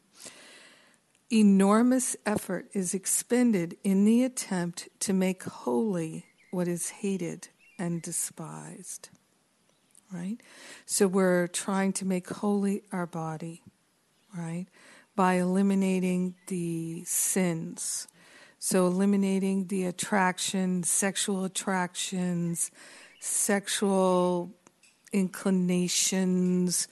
enormous 1.32 2.14
effort 2.26 2.66
is 2.74 2.92
expended 2.92 3.78
in 3.82 4.04
the 4.04 4.22
attempt 4.22 4.90
to 5.00 5.14
make 5.14 5.44
holy 5.44 6.26
what 6.50 6.68
is 6.68 6.90
hated 6.90 7.48
and 7.78 8.02
despised. 8.02 9.08
Right? 10.12 10.38
So 10.86 11.06
we're 11.06 11.46
trying 11.46 11.92
to 11.94 12.04
make 12.04 12.28
holy 12.28 12.82
our 12.90 13.06
body, 13.06 13.62
right? 14.36 14.66
By 15.14 15.34
eliminating 15.34 16.34
the 16.48 17.04
sins. 17.04 18.08
So 18.58 18.86
eliminating 18.86 19.68
the 19.68 19.86
attraction, 19.86 20.82
sexual 20.82 21.44
attractions, 21.44 22.70
sexual 23.20 24.52
inclinations, 25.12 26.88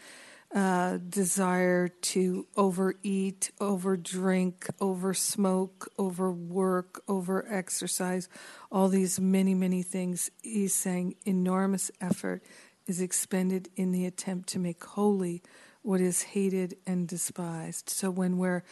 uh, 0.55 0.97
desire 1.09 1.89
to 1.89 2.47
overeat, 2.57 3.51
overdrink, 3.61 4.71
oversmoke, 4.81 5.87
overwork, 5.99 7.05
overexercise, 7.07 8.29
all 8.73 8.89
these 8.89 9.21
many, 9.21 9.55
many 9.55 9.83
things. 9.83 10.31
He's 10.43 10.75
saying 10.75 11.17
enormous 11.27 11.91
effort 12.01 12.43
is 12.89 13.01
expended 13.01 13.69
in 13.77 13.93
the 13.93 14.07
attempt 14.07 14.49
to 14.49 14.59
make 14.59 14.83
holy 14.83 15.43
what 15.83 16.01
is 16.01 16.23
hated 16.23 16.77
and 16.87 17.07
despised. 17.07 17.89
So 17.89 18.11
when 18.11 18.39
we're 18.39 18.65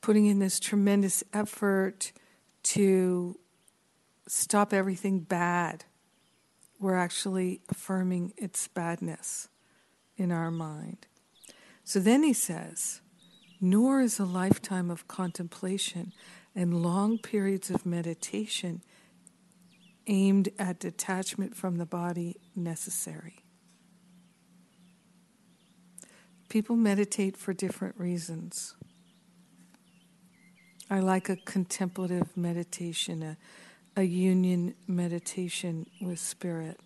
putting 0.00 0.24
in 0.24 0.38
this 0.38 0.58
tremendous 0.58 1.22
effort 1.34 2.12
to 2.62 3.38
stop 4.26 4.72
everything 4.72 5.20
bad, 5.20 5.84
we're 6.78 6.96
actually 6.96 7.60
affirming 7.68 8.32
its 8.38 8.68
badness 8.68 9.48
in 10.16 10.32
our 10.32 10.50
mind. 10.50 11.06
So 11.84 11.98
then 12.00 12.22
he 12.22 12.32
says, 12.32 13.02
nor 13.60 14.00
is 14.00 14.18
a 14.18 14.24
lifetime 14.24 14.90
of 14.90 15.08
contemplation 15.08 16.12
and 16.54 16.82
long 16.82 17.18
periods 17.18 17.68
of 17.68 17.84
meditation 17.84 18.82
aimed 20.06 20.48
at 20.58 20.80
detachment 20.80 21.54
from 21.54 21.76
the 21.76 21.86
body 21.86 22.36
necessary. 22.56 23.39
People 26.50 26.76
meditate 26.76 27.38
for 27.38 27.54
different 27.54 27.98
reasons. 27.98 28.74
I 30.90 31.00
like 31.00 31.30
a 31.30 31.36
contemplative 31.36 32.36
meditation, 32.36 33.22
a, 33.22 33.36
a 33.96 34.02
union 34.02 34.74
meditation 34.86 35.86
with 36.02 36.18
spirit. 36.18 36.78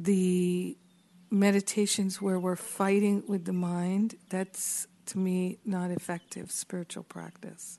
the 0.00 0.76
meditations 1.30 2.22
where 2.22 2.38
we're 2.38 2.56
fighting 2.56 3.22
with 3.26 3.44
the 3.44 3.52
mind, 3.52 4.14
that's 4.28 4.86
to 5.06 5.18
me 5.18 5.58
not 5.64 5.90
effective 5.90 6.50
spiritual 6.50 7.02
practice. 7.02 7.78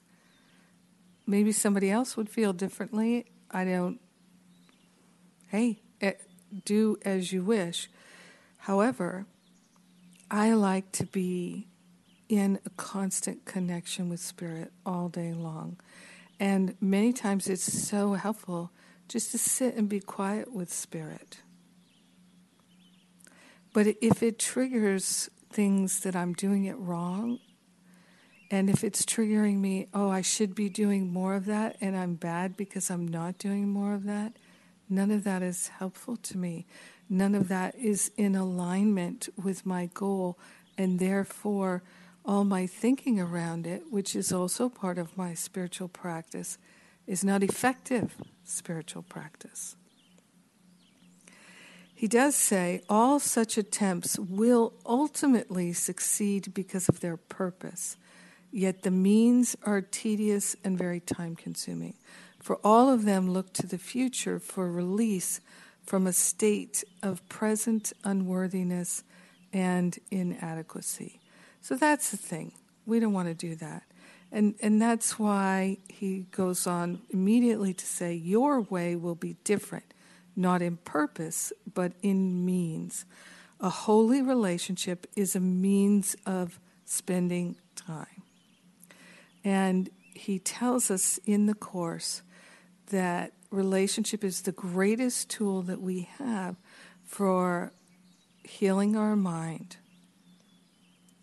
Maybe 1.26 1.52
somebody 1.52 1.90
else 1.90 2.18
would 2.18 2.30
feel 2.30 2.54
differently. 2.54 3.26
I 3.50 3.64
don't, 3.64 4.00
hey, 5.50 5.82
eh, 6.02 6.14
do 6.66 6.98
as 7.06 7.32
you 7.32 7.44
wish. 7.44 7.90
However, 8.60 9.26
I 10.32 10.54
like 10.54 10.92
to 10.94 11.06
be 11.06 11.68
in 12.28 12.60
a 12.66 12.70
constant 12.72 13.46
connection 13.46 14.10
with 14.10 14.20
spirit 14.20 14.72
all 14.86 15.10
day 15.10 15.34
long. 15.34 15.80
And 16.40 16.76
many 16.80 17.12
times 17.12 17.48
it's 17.48 17.88
so 17.88 18.14
helpful 18.14 18.72
just 19.08 19.32
to 19.32 19.38
sit 19.38 19.76
and 19.76 19.90
be 19.90 20.00
quiet 20.00 20.54
with 20.54 20.72
spirit 20.72 21.40
but 23.74 23.88
if 24.02 24.24
it 24.24 24.40
triggers 24.40 25.30
things 25.52 26.00
that 26.02 26.16
I'm 26.16 26.34
doing 26.34 26.66
it 26.66 26.78
wrong, 26.78 27.40
and 28.52 28.70
if 28.70 28.84
it's 28.84 29.06
triggering 29.06 29.60
me, 29.60 29.88
oh, 29.94 30.10
I 30.10 30.22
should 30.22 30.56
be 30.56 30.70
doing 30.70 31.14
more 31.14 31.36
of 31.36 31.46
that, 31.46 31.78
and 31.80 31.96
I'm 31.96 32.16
bad 32.16 32.58
because 32.58 32.90
I'm 32.90 33.08
not 33.08 33.38
doing 33.38 33.70
more 33.70 33.94
of 33.94 34.06
that, 34.06 34.38
none 34.90 35.12
of 35.12 35.24
that 35.24 35.42
is 35.42 35.68
helpful 35.68 36.18
to 36.18 36.38
me. 36.38 36.66
None 37.10 37.36
of 37.36 37.48
that 37.48 37.76
is 37.76 38.12
in 38.18 38.36
alignment 38.36 39.30
with 39.42 39.66
my 39.66 39.90
goal, 39.94 40.38
and 40.78 41.00
therefore, 41.00 41.84
all 42.26 42.44
my 42.44 42.68
thinking 42.68 43.20
around 43.20 43.66
it, 43.66 43.84
which 43.90 44.16
is 44.16 44.32
also 44.32 44.70
part 44.70 44.98
of 44.98 45.18
my 45.18 45.34
spiritual 45.34 45.88
practice, 45.88 46.58
is 47.08 47.24
not 47.24 47.42
effective 47.42 48.16
spiritual 48.44 49.02
practice. 49.02 49.76
He 51.96 52.08
does 52.08 52.36
say 52.36 52.82
all 52.88 53.20
such 53.20 53.58
attempts 53.58 54.18
will 54.18 54.74
ultimately 54.86 55.74
succeed 55.74 56.54
because 56.54 56.88
of 56.88 57.02
their 57.02 57.18
purpose, 57.18 57.98
yet 58.52 58.84
the 58.84 58.92
means 58.92 59.58
are 59.64 59.82
tedious 59.82 60.56
and 60.64 60.78
very 60.78 61.02
time 61.02 61.36
consuming. 61.36 61.96
For 62.50 62.60
all 62.64 62.90
of 62.90 63.06
them 63.06 63.30
look 63.30 63.54
to 63.54 63.68
the 63.68 63.78
future 63.78 64.40
for 64.40 64.72
release 64.72 65.40
from 65.84 66.08
a 66.08 66.12
state 66.12 66.84
of 67.04 67.30
present 67.30 67.94
unworthiness 68.04 69.04
and 69.54 69.96
inadequacy. 70.10 71.20
So 71.62 71.76
that's 71.76 72.10
the 72.10 72.18
thing. 72.18 72.54
We 72.88 73.00
don't 73.00 73.14
want 73.14 73.28
to 73.28 73.36
do 73.36 73.54
that. 73.58 73.84
And, 74.32 74.56
and 74.64 74.82
that's 74.82 75.20
why 75.20 75.78
he 75.90 76.26
goes 76.32 76.66
on 76.66 77.04
immediately 77.12 77.72
to 77.72 77.86
say, 77.86 78.16
Your 78.16 78.62
way 78.62 78.96
will 78.96 79.14
be 79.14 79.36
different 79.44 79.94
not 80.36 80.64
in 80.64 80.78
purpose, 80.78 81.54
but 81.72 81.92
in 82.02 82.44
means. 82.48 83.06
A 83.60 83.70
holy 83.70 84.24
relationship 84.24 85.06
is 85.16 85.36
a 85.36 85.40
means 85.40 86.16
of 86.26 86.60
spending 86.84 87.58
time. 87.76 88.24
And 89.44 89.92
he 90.16 90.40
tells 90.40 90.90
us 90.90 91.20
in 91.28 91.46
the 91.46 91.54
Course 91.54 92.24
that 92.90 93.34
relationship 93.52 94.24
is 94.24 94.42
the 94.42 94.52
greatest 94.52 95.30
tool 95.30 95.62
that 95.64 95.82
we 95.82 96.10
have 96.18 96.56
for 97.06 97.72
healing 98.44 98.96
our 98.96 99.16
mind. 99.16 99.78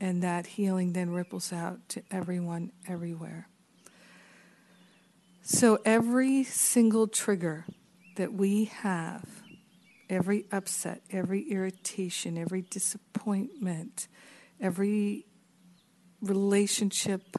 And 0.00 0.22
that 0.22 0.46
healing 0.46 0.92
then 0.92 1.10
ripples 1.10 1.52
out 1.52 1.88
to 1.90 2.02
everyone, 2.10 2.72
everywhere. 2.86 3.48
So 5.42 5.78
every 5.84 6.44
single 6.44 7.06
trigger 7.06 7.64
that 8.16 8.32
we 8.32 8.66
have 8.66 9.24
every 10.08 10.46
upset, 10.52 11.02
every 11.10 11.50
irritation, 11.50 12.38
every 12.38 12.62
disappointment, 12.62 14.08
every 14.60 15.26
relationship 16.20 17.36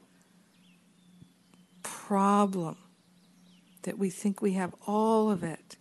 problem 1.84 2.78
that 3.88 3.97
we 3.97 4.10
think 4.10 4.41
we 4.41 4.52
have, 4.52 4.76
all 4.86 5.32
of 5.32 5.45
it 5.45 5.78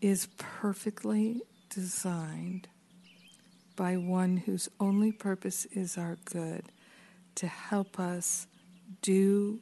is 0.00 0.26
perfectly 0.38 1.40
designed 1.70 2.66
by 3.76 3.96
one 3.96 4.38
whose 4.38 4.68
only 4.80 5.12
purpose 5.12 5.66
is 5.66 5.96
our 5.96 6.16
good 6.24 6.64
to 7.36 7.46
help 7.46 8.00
us 8.00 8.48
do 9.02 9.60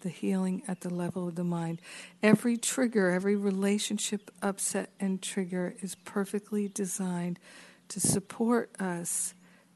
the 0.00 0.08
healing 0.08 0.64
at 0.66 0.80
the 0.80 0.92
level 0.92 1.28
of 1.28 1.36
the 1.36 1.44
mind. 1.44 1.80
Every 2.24 2.56
trigger, 2.56 3.08
every 3.10 3.36
relationship 3.36 4.28
upset 4.42 4.90
and 4.98 5.22
trigger 5.22 5.76
is 5.80 5.94
perfectly 5.94 6.66
designed 6.66 7.38
to 7.86 8.00
support 8.00 8.74
us 8.80 9.32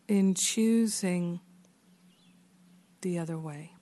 in 0.09 0.35
choosing 0.35 1.39
the 3.03 3.21
other 3.21 3.39
way 3.39 3.74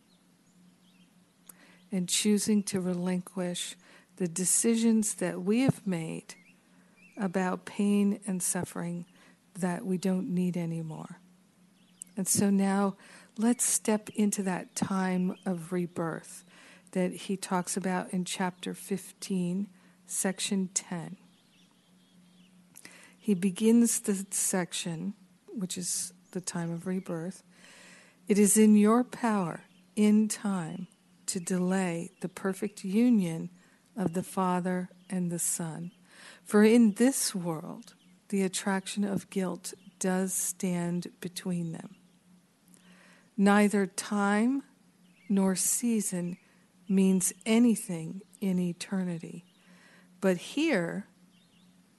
and 1.93 2.09
choosing 2.09 2.63
to 2.65 2.81
relinquish 2.81 3.77
the 4.17 4.27
decisions 4.27 5.15
that 5.15 5.43
we 5.43 5.61
have 5.61 5.87
made 5.87 6.35
about 7.17 7.67
pain 7.67 8.19
and 8.27 8.43
suffering 8.43 9.05
that 9.59 9.85
we 9.85 9.99
don't 9.99 10.29
need 10.29 10.57
anymore. 10.57 11.19
And 12.17 12.27
so 12.27 12.51
now 12.51 12.97
let's 13.39 13.65
step 13.65 14.09
into 14.11 14.43
that 14.43 14.75
time 14.75 15.37
of 15.45 15.73
rebirth 15.73 16.45
that 16.93 17.13
he 17.13 17.37
talks 17.37 17.77
about 17.77 18.13
in 18.13 18.25
chapter 18.25 18.75
15, 18.75 19.67
section 20.07 20.69
10. 20.75 21.17
He 23.19 23.35
begins 23.35 24.01
the 24.01 24.27
section, 24.31 25.15
which 25.49 25.79
is 25.79 26.13
the 26.33 26.41
time 26.41 26.71
of 26.71 26.87
rebirth. 26.87 27.43
It 28.29 28.39
is 28.39 28.57
in 28.57 28.77
your 28.77 29.05
power, 29.05 29.63
in 29.97 30.29
time, 30.29 30.87
to 31.27 31.41
delay 31.41 32.13
the 32.21 32.29
perfect 32.29 32.85
union 32.85 33.51
of 33.97 34.15
the 34.15 34.23
Father 34.23 34.89
and 35.11 35.31
the 35.31 35.39
Son. 35.39 35.93
For 36.45 36.65
in 36.65 36.95
this 36.95 37.35
world, 37.35 37.95
the 38.29 38.43
attraction 38.43 39.05
of 39.05 39.31
guilt 39.31 39.75
does 39.99 40.33
stand 40.35 41.09
between 41.21 41.73
them. 41.73 41.97
Neither 43.37 43.87
time 43.87 44.63
nor 45.29 45.55
season 45.57 46.39
means 46.89 47.33
anything 47.47 48.23
in 48.41 48.59
eternity. 48.59 49.45
But 50.21 50.37
here, 50.37 51.07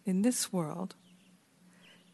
in 0.05 0.21
this 0.21 0.53
world, 0.53 0.95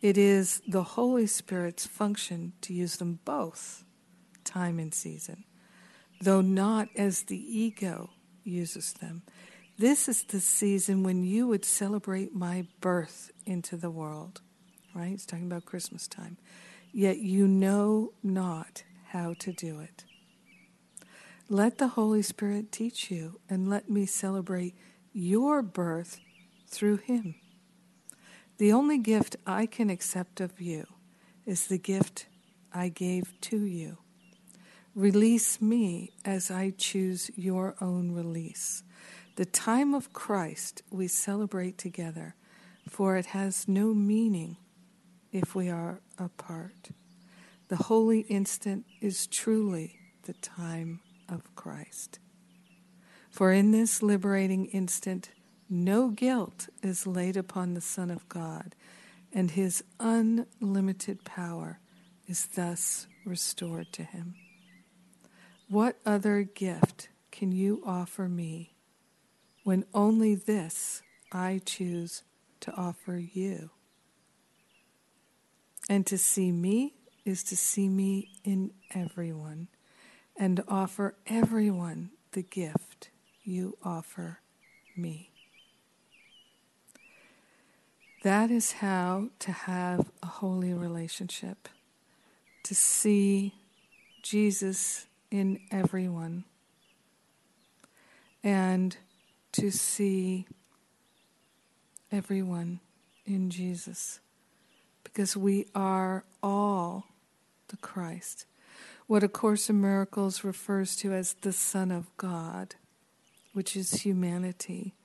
It 0.02 0.18
is 0.18 0.62
the 0.66 0.84
Holy 0.84 1.28
Spirit's 1.28 1.86
function 1.86 2.54
to 2.62 2.74
use 2.74 2.98
them 2.98 3.20
both, 3.26 3.84
time 4.46 4.80
and 4.80 4.94
season, 4.94 5.44
though 6.22 6.42
not 6.42 6.90
as 6.96 7.24
the 7.24 7.38
ego 7.38 8.10
uses 8.44 8.94
them. 8.94 9.24
This 9.78 10.10
is 10.10 10.24
the 10.24 10.42
season 10.42 11.04
when 11.04 11.24
you 11.24 11.48
would 11.48 11.64
celebrate 11.64 12.36
my 12.36 12.68
birth 12.82 13.32
into 13.46 13.78
the 13.78 13.90
world, 13.90 14.42
right? 14.94 15.14
It's 15.14 15.26
talking 15.26 15.46
about 15.46 15.66
Christmas 15.66 16.08
time. 16.08 16.38
Yet 16.92 17.20
you 17.20 17.48
know 17.48 18.14
not 18.22 18.84
how 19.08 19.36
to 19.40 19.54
do 19.54 19.80
it. 19.80 20.04
Let 21.48 21.78
the 21.78 21.90
Holy 21.90 22.22
Spirit 22.22 22.72
teach 22.72 23.10
you 23.10 23.40
and 23.50 23.70
let 23.70 23.90
me 23.90 24.06
celebrate 24.06 24.76
your 25.14 25.62
birth 25.62 26.20
through 26.68 26.98
Him. 26.98 27.36
The 28.58 28.74
only 28.74 28.98
gift 28.98 29.38
I 29.48 29.66
can 29.66 29.90
accept 29.90 30.42
of 30.42 30.60
you 30.60 30.86
is 31.46 31.68
the 31.68 31.78
gift 31.78 32.28
I 32.74 32.90
gave 32.90 33.34
to 33.42 33.58
you. 33.62 33.98
Release 34.96 35.62
me 35.62 36.12
as 36.26 36.50
I 36.50 36.74
choose 36.76 37.30
your 37.36 37.76
own 37.80 38.12
release. 38.12 38.84
The 39.36 39.46
time 39.46 39.94
of 39.94 40.12
Christ 40.14 40.82
we 40.90 41.08
celebrate 41.08 41.78
together, 41.78 42.36
for 42.90 43.16
it 43.16 43.28
has 43.28 43.68
no 43.68 43.94
meaning 43.94 44.58
if 45.32 45.54
we 45.54 45.70
are 45.70 46.02
apart. 46.18 46.90
The 47.68 47.76
holy 47.76 48.22
instant 48.22 48.86
is 49.00 49.28
truly 49.28 50.00
the 50.24 50.34
time 50.34 51.02
of 51.30 51.56
Christ. 51.56 52.20
For 53.30 53.52
in 53.52 53.72
this 53.72 54.02
liberating 54.02 54.66
instant, 54.66 55.30
no 55.70 56.10
guilt 56.10 56.68
is 56.82 57.06
laid 57.06 57.38
upon 57.38 57.76
the 57.76 57.82
Son 57.82 58.10
of 58.10 58.28
God, 58.28 58.76
and 59.32 59.52
his 59.52 59.84
unlimited 60.00 61.24
power 61.24 61.80
is 62.28 62.48
thus 62.48 63.08
restored 63.24 63.94
to 63.94 64.04
him. 64.04 64.34
What 65.70 66.00
other 66.04 66.42
gift 66.42 67.10
can 67.30 67.52
you 67.52 67.84
offer 67.86 68.28
me 68.28 68.74
when 69.64 69.86
only 69.94 70.34
this 70.34 71.04
I 71.32 71.62
choose 71.64 72.24
to 72.62 72.72
offer 72.74 73.18
you? 73.18 73.70
And 75.88 76.08
to 76.08 76.18
see 76.18 76.52
me 76.52 76.96
is 77.24 77.44
to 77.44 77.56
see 77.56 77.88
me 77.88 78.32
in 78.44 78.72
everyone 78.96 79.68
and 80.36 80.64
offer 80.68 81.14
everyone 81.28 82.12
the 82.32 82.42
gift 82.42 83.12
you 83.44 83.78
offer 83.84 84.40
me. 84.98 85.30
That 88.24 88.50
is 88.50 88.72
how 88.72 89.30
to 89.38 89.52
have 89.52 90.10
a 90.24 90.28
holy 90.28 90.74
relationship, 90.74 91.70
to 92.64 92.74
see 92.74 93.54
Jesus 94.24 95.06
in 95.32 95.60
everyone, 95.72 96.44
and 98.44 98.98
to 99.52 99.72
see 99.72 100.48
everyone 102.12 102.80
in 103.26 103.50
Jesus, 103.50 104.20
because 105.04 105.38
we 105.38 105.66
are 105.76 106.24
all 106.42 107.06
the 107.68 107.78
Christ. 107.78 108.46
What 109.08 109.24
A 109.24 109.28
Course 109.28 109.70
in 109.70 109.82
Miracles 109.82 110.44
refers 110.44 110.96
to 110.98 111.14
as 111.14 111.34
the 111.42 111.54
Son 111.54 111.92
of 111.92 112.16
God, 112.18 112.76
which 113.54 113.76
is 113.76 114.02
humanity. 114.04 114.96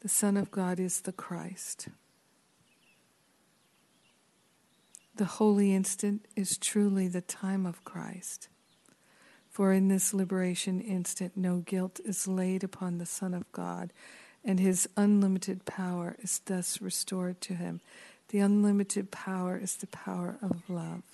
The 0.00 0.08
Son 0.08 0.36
of 0.36 0.50
God 0.50 0.80
is 0.80 1.02
the 1.02 1.12
Christ. 1.12 1.88
The 5.16 5.24
holy 5.24 5.74
instant 5.74 6.26
is 6.34 6.58
truly 6.58 7.06
the 7.06 7.20
time 7.20 7.66
of 7.66 7.84
Christ. 7.84 8.48
For 9.54 9.72
in 9.72 9.86
this 9.86 10.12
liberation 10.12 10.80
instant, 10.80 11.36
no 11.36 11.58
guilt 11.58 12.00
is 12.04 12.26
laid 12.26 12.64
upon 12.64 12.98
the 12.98 13.06
Son 13.06 13.32
of 13.32 13.50
God, 13.52 13.92
and 14.44 14.58
his 14.58 14.88
unlimited 14.96 15.64
power 15.64 16.16
is 16.18 16.40
thus 16.44 16.82
restored 16.82 17.40
to 17.42 17.54
him. 17.54 17.80
The 18.30 18.40
unlimited 18.40 19.12
power 19.12 19.56
is 19.56 19.76
the 19.76 19.86
power 19.86 20.38
of 20.42 20.68
love. 20.68 21.04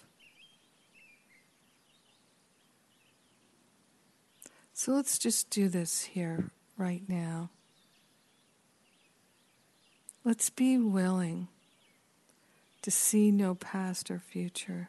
So 4.73 4.93
let's 4.93 5.19
just 5.19 5.51
do 5.51 5.69
this 5.69 6.01
here 6.01 6.49
right 6.79 7.03
now. 7.07 7.51
Let's 10.25 10.49
be 10.49 10.79
willing 10.79 11.49
to 12.81 12.91
see 12.91 13.31
no 13.31 13.55
past 13.55 14.11
or 14.11 14.19
future. 14.19 14.89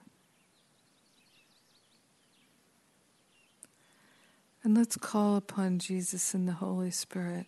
And 4.64 4.78
let's 4.78 4.96
call 4.96 5.38
upon 5.38 5.80
Jesus 5.80 6.36
and 6.36 6.48
the 6.48 6.54
Holy 6.54 6.92
Spirit 6.92 7.48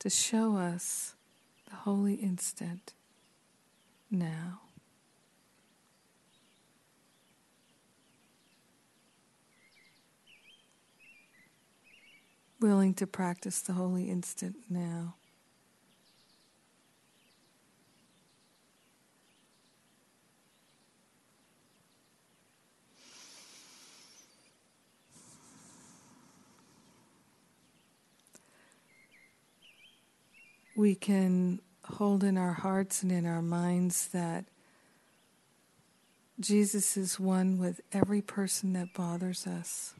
to 0.00 0.10
show 0.10 0.56
us 0.56 1.14
the 1.68 1.76
holy 1.76 2.14
instant 2.14 2.92
now. 4.10 4.60
Willing 12.60 12.94
to 12.94 13.06
practice 13.06 13.60
the 13.60 13.74
holy 13.74 14.10
instant 14.10 14.56
now. 14.68 15.14
We 30.80 30.94
can 30.94 31.60
hold 31.84 32.24
in 32.24 32.38
our 32.38 32.54
hearts 32.54 33.02
and 33.02 33.12
in 33.12 33.26
our 33.26 33.42
minds 33.42 34.08
that 34.08 34.46
Jesus 36.40 36.96
is 36.96 37.20
one 37.20 37.58
with 37.58 37.82
every 37.92 38.22
person 38.22 38.72
that 38.72 38.94
bothers 38.94 39.46
us. 39.46 39.92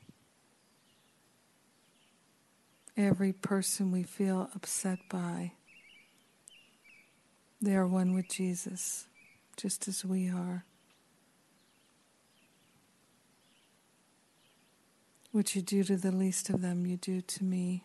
Every 2.97 3.35
person 3.35 3.93
we 3.93 4.03
feel 4.03 4.49
upset 4.55 5.01
by, 5.11 5.53
they 7.61 7.75
are 7.75 7.87
one 7.87 8.15
with 8.15 8.31
Jesus, 8.31 9.07
just 9.59 9.87
as 9.87 10.03
we 10.03 10.31
are. 10.31 10.65
What 15.31 15.55
you 15.55 15.61
do 15.61 15.85
to 15.85 15.99
the 15.99 16.11
least 16.11 16.49
of 16.49 16.63
them, 16.63 16.87
you 16.87 16.97
do 16.97 17.21
to 17.21 17.45
me. 17.45 17.85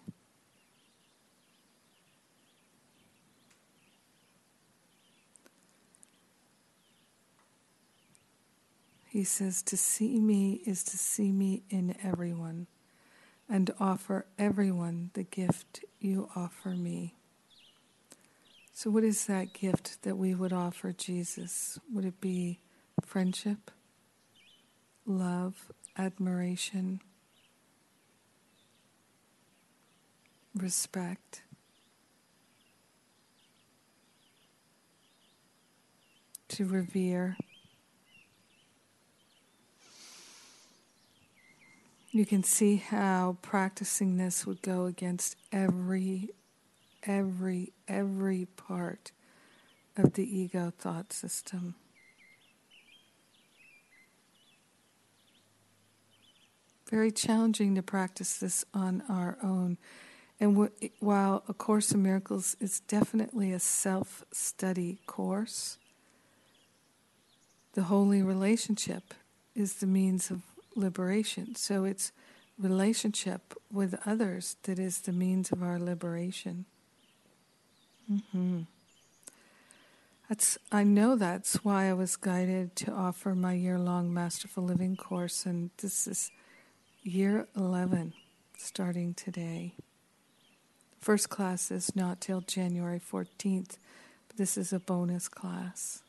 He 9.16 9.24
says, 9.24 9.62
To 9.62 9.78
see 9.78 10.20
me 10.20 10.62
is 10.66 10.84
to 10.84 10.98
see 10.98 11.32
me 11.32 11.64
in 11.70 11.96
everyone 12.04 12.68
and 13.48 13.72
offer 13.80 14.26
everyone 14.38 15.12
the 15.14 15.24
gift 15.24 15.86
you 16.02 16.30
offer 16.36 16.72
me. 16.72 17.16
So, 18.74 18.90
what 18.90 19.06
is 19.06 19.26
that 19.28 19.54
gift 19.54 20.04
that 20.04 20.18
we 20.18 20.36
would 20.36 20.52
offer 20.52 20.92
Jesus? 20.92 21.80
Would 21.94 22.04
it 22.04 22.20
be 22.20 22.60
friendship, 23.06 23.72
love, 25.06 25.72
admiration, 25.98 27.00
respect? 30.54 31.42
To 36.50 36.66
revere. 36.66 37.38
You 42.16 42.26
can 42.26 42.44
see 42.44 42.78
how 42.78 43.36
practicing 43.42 44.16
this 44.16 44.48
would 44.48 44.62
go 44.62 44.86
against 44.86 45.36
every, 45.52 46.30
every, 47.04 47.74
every 47.90 48.48
part 48.56 49.12
of 49.98 50.14
the 50.14 50.24
ego 50.24 50.72
thought 50.80 51.12
system. 51.12 51.76
Very 56.90 57.12
challenging 57.12 57.76
to 57.76 57.84
practice 57.84 58.38
this 58.38 58.64
on 58.74 59.04
our 59.10 59.38
own. 59.44 59.78
And 60.40 60.54
w- 60.54 60.90
while 61.02 61.44
A 61.50 61.54
Course 61.54 61.92
in 61.92 62.02
Miracles 62.02 62.56
is 62.62 62.80
definitely 62.80 63.52
a 63.52 63.60
self 63.60 64.24
study 64.32 65.00
course, 65.06 65.80
the 67.74 67.84
holy 67.84 68.22
relationship 68.22 69.14
is 69.54 69.74
the 69.74 69.86
means 69.86 70.32
of 70.32 70.55
liberation. 70.76 71.56
So 71.56 71.86
it's 71.86 72.12
relationship 72.58 73.54
with 73.72 74.00
others 74.06 74.56
that 74.64 74.80
is 74.80 75.02
the 75.02 75.12
means 75.12 75.52
of 75.52 75.62
our 75.62 75.80
liberation. 75.80 76.66
Mm-hmm. 78.12 78.62
That's 80.30 80.58
I 80.72 80.84
know 80.84 81.16
that's 81.16 81.64
why 81.64 81.90
I 81.90 81.94
was 81.94 82.16
guided 82.16 82.76
to 82.78 82.92
offer 82.92 83.36
my 83.36 83.54
year-long 83.54 84.14
Masterful 84.14 84.64
Living 84.64 84.96
course 84.96 85.46
and 85.46 85.70
this 85.78 86.08
is 86.08 86.32
year 87.04 87.48
11 87.56 88.14
starting 88.58 89.14
today. 89.14 89.74
First 91.00 91.30
class 91.30 91.70
is 91.70 91.96
not 91.96 92.22
till 92.22 92.42
January 92.42 93.00
14th, 93.00 93.78
but 94.28 94.38
this 94.38 94.58
is 94.58 94.74
a 94.74 94.80
bonus 94.80 95.28
class. 95.28 96.02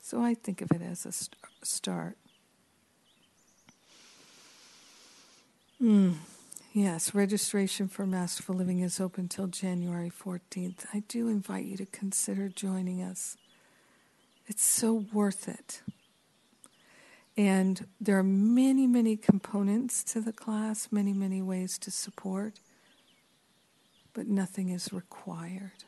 So 0.00 0.22
I 0.22 0.32
think 0.32 0.62
of 0.62 0.70
it 0.70 0.80
as 0.80 1.04
a 1.04 1.12
st- 1.12 1.36
start. 1.62 2.16
Mm. 5.84 6.14
Yes, 6.72 7.14
registration 7.14 7.88
for 7.88 8.06
Masterful 8.06 8.54
Living 8.54 8.80
is 8.80 8.98
open 8.98 9.28
till 9.28 9.48
January 9.48 10.10
14th. 10.10 10.86
I 10.94 11.00
do 11.08 11.28
invite 11.28 11.66
you 11.66 11.76
to 11.76 11.84
consider 11.84 12.48
joining 12.48 13.02
us. 13.02 13.36
It's 14.46 14.64
so 14.64 15.04
worth 15.12 15.46
it. 15.46 15.82
And 17.36 17.86
there 18.00 18.18
are 18.18 18.22
many, 18.22 18.86
many 18.86 19.14
components 19.18 20.02
to 20.04 20.22
the 20.22 20.32
class, 20.32 20.88
many, 20.90 21.12
many 21.12 21.42
ways 21.42 21.76
to 21.80 21.90
support, 21.90 22.60
but 24.14 24.26
nothing 24.26 24.70
is 24.70 24.90
required. 24.90 25.84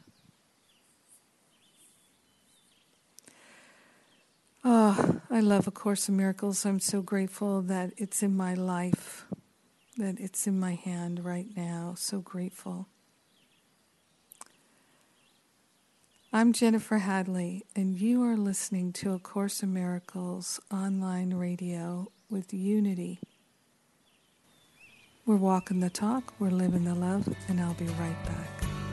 Oh, 4.63 5.23
I 5.31 5.41
love 5.41 5.67
A 5.67 5.71
Course 5.71 6.07
in 6.07 6.19
Miracles. 6.19 6.67
I'm 6.67 6.81
so 6.81 7.01
grateful 7.01 7.63
that 7.63 7.95
it's 7.97 8.23
in 8.23 8.37
my 8.37 8.53
life 8.53 9.25
that 9.97 10.21
it's 10.21 10.47
in 10.47 10.59
my 10.59 10.75
hand 10.75 11.25
right 11.25 11.49
now. 11.57 11.95
So 11.97 12.21
grateful. 12.21 12.89
I'm 16.33 16.53
Jennifer 16.53 16.99
Hadley, 16.99 17.65
and 17.75 17.99
you 17.99 18.23
are 18.23 18.37
listening 18.37 18.93
to 18.95 19.15
A 19.15 19.19
Course 19.19 19.63
in 19.63 19.73
Miracles 19.73 20.61
online 20.71 21.33
radio 21.33 22.11
with 22.29 22.53
Unity. 22.53 23.21
We're 25.25 25.37
walking 25.37 25.81
the 25.81 25.91
talk, 25.91 26.35
we're 26.39 26.51
living 26.51 26.85
the 26.85 26.95
love, 26.95 27.27
and 27.49 27.61
I'll 27.61 27.75
be 27.75 27.87
right 27.87 28.25
back. 28.27 28.86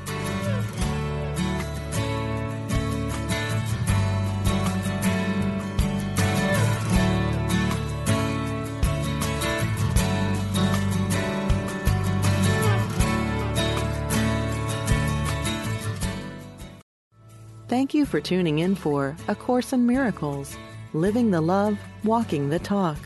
Thank 17.73 17.95
you 17.95 18.05
for 18.05 18.21
tuning 18.21 18.59
in 18.59 18.75
for 18.75 19.17
A 19.27 19.33
Course 19.33 19.73
in 19.73 19.87
Miracles 19.87 20.55
Living 20.93 21.31
the 21.31 21.41
Love, 21.41 21.79
Walking 22.03 22.47
the 22.47 22.59
Talk. 22.59 22.99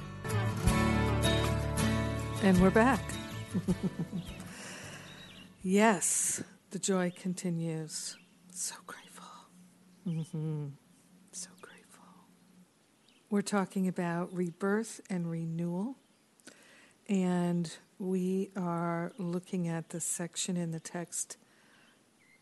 And 2.43 2.61
we're 2.61 2.69
back. 2.69 2.99
yes, 5.63 6.43
the 6.71 6.79
joy 6.79 7.13
continues. 7.15 8.17
So 8.51 8.75
grateful. 8.85 9.29
Mm-hmm. 10.05 10.65
So 11.31 11.49
grateful. 11.61 12.03
We're 13.29 13.43
talking 13.43 13.87
about 13.87 14.33
rebirth 14.33 14.99
and 15.09 15.31
renewal. 15.31 15.95
And 17.07 17.73
we 17.99 18.51
are 18.57 19.13
looking 19.17 19.69
at 19.69 19.91
the 19.91 20.01
section 20.01 20.57
in 20.57 20.71
the 20.71 20.81
text 20.81 21.37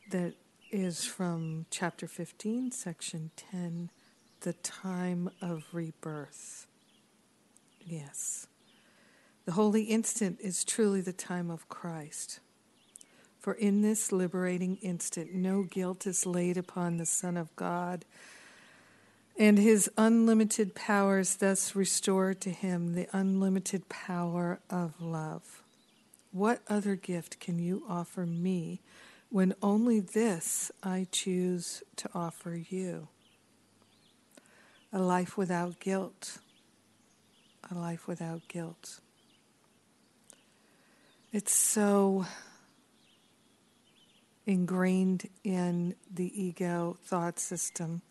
that 0.10 0.34
is 0.76 1.06
from 1.06 1.66
chapter 1.72 2.06
15, 2.06 2.70
section 2.72 3.32
10, 3.38 3.90
the 4.42 4.52
time 4.54 5.30
of 5.42 5.64
rebirth. 5.72 6.68
Yes. 7.80 8.48
The 9.46 9.54
holy 9.54 9.84
instant 9.84 10.38
is 10.42 10.66
truly 10.66 11.00
the 11.00 11.14
time 11.14 11.50
of 11.50 11.70
Christ. 11.70 12.42
For 13.40 13.54
in 13.54 13.84
this 13.84 14.12
liberating 14.12 14.76
instant, 14.82 15.34
no 15.34 15.64
guilt 15.64 16.06
is 16.06 16.26
laid 16.26 16.58
upon 16.58 16.98
the 16.98 17.06
Son 17.06 17.38
of 17.38 17.56
God, 17.56 18.04
and 19.40 19.58
his 19.58 19.90
unlimited 19.98 20.76
powers 20.76 21.38
thus 21.38 21.74
restored 21.74 22.42
to 22.42 22.50
him 22.50 22.96
the 22.96 23.08
unlimited 23.14 23.88
power 23.88 24.60
of 24.70 25.00
love. 25.00 25.64
What 26.34 26.62
other 26.68 26.98
gift 26.98 27.40
can 27.40 27.60
you 27.60 27.84
offer 27.88 28.26
me? 28.26 28.82
When 29.30 29.54
only 29.62 30.00
this 30.00 30.72
I 30.84 31.08
choose 31.12 31.84
to 31.98 32.10
offer 32.14 32.56
you. 32.56 33.08
A 34.94 35.00
life 35.00 35.38
without 35.38 35.80
guilt, 35.80 36.40
a 37.70 37.76
life 37.76 38.08
without 38.08 38.48
guilt. 38.48 39.02
It's 41.34 41.54
so 41.54 42.26
ingrained 44.46 45.28
in 45.44 45.96
the 46.10 46.42
ego 46.42 46.98
thought 47.04 47.40
system, 47.40 48.02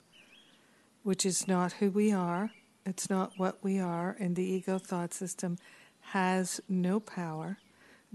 which 1.02 1.24
is 1.24 1.48
not 1.48 1.74
who 1.74 1.90
we 1.90 2.12
are, 2.12 2.50
it's 2.84 3.08
not 3.08 3.32
what 3.38 3.62
we 3.62 3.78
are, 3.78 4.14
and 4.18 4.36
the 4.36 4.44
ego 4.44 4.78
thought 4.78 5.14
system 5.14 5.56
has 6.00 6.60
no 6.68 7.00
power 7.00 7.56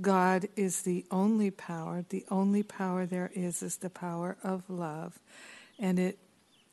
God 0.01 0.47
is 0.55 0.83
the 0.83 1.05
only 1.11 1.51
power. 1.51 2.05
The 2.07 2.25
only 2.29 2.63
power 2.63 3.05
there 3.05 3.31
is 3.33 3.61
is 3.61 3.77
the 3.77 3.89
power 3.89 4.37
of 4.43 4.69
love. 4.69 5.19
And 5.77 5.99
it 5.99 6.19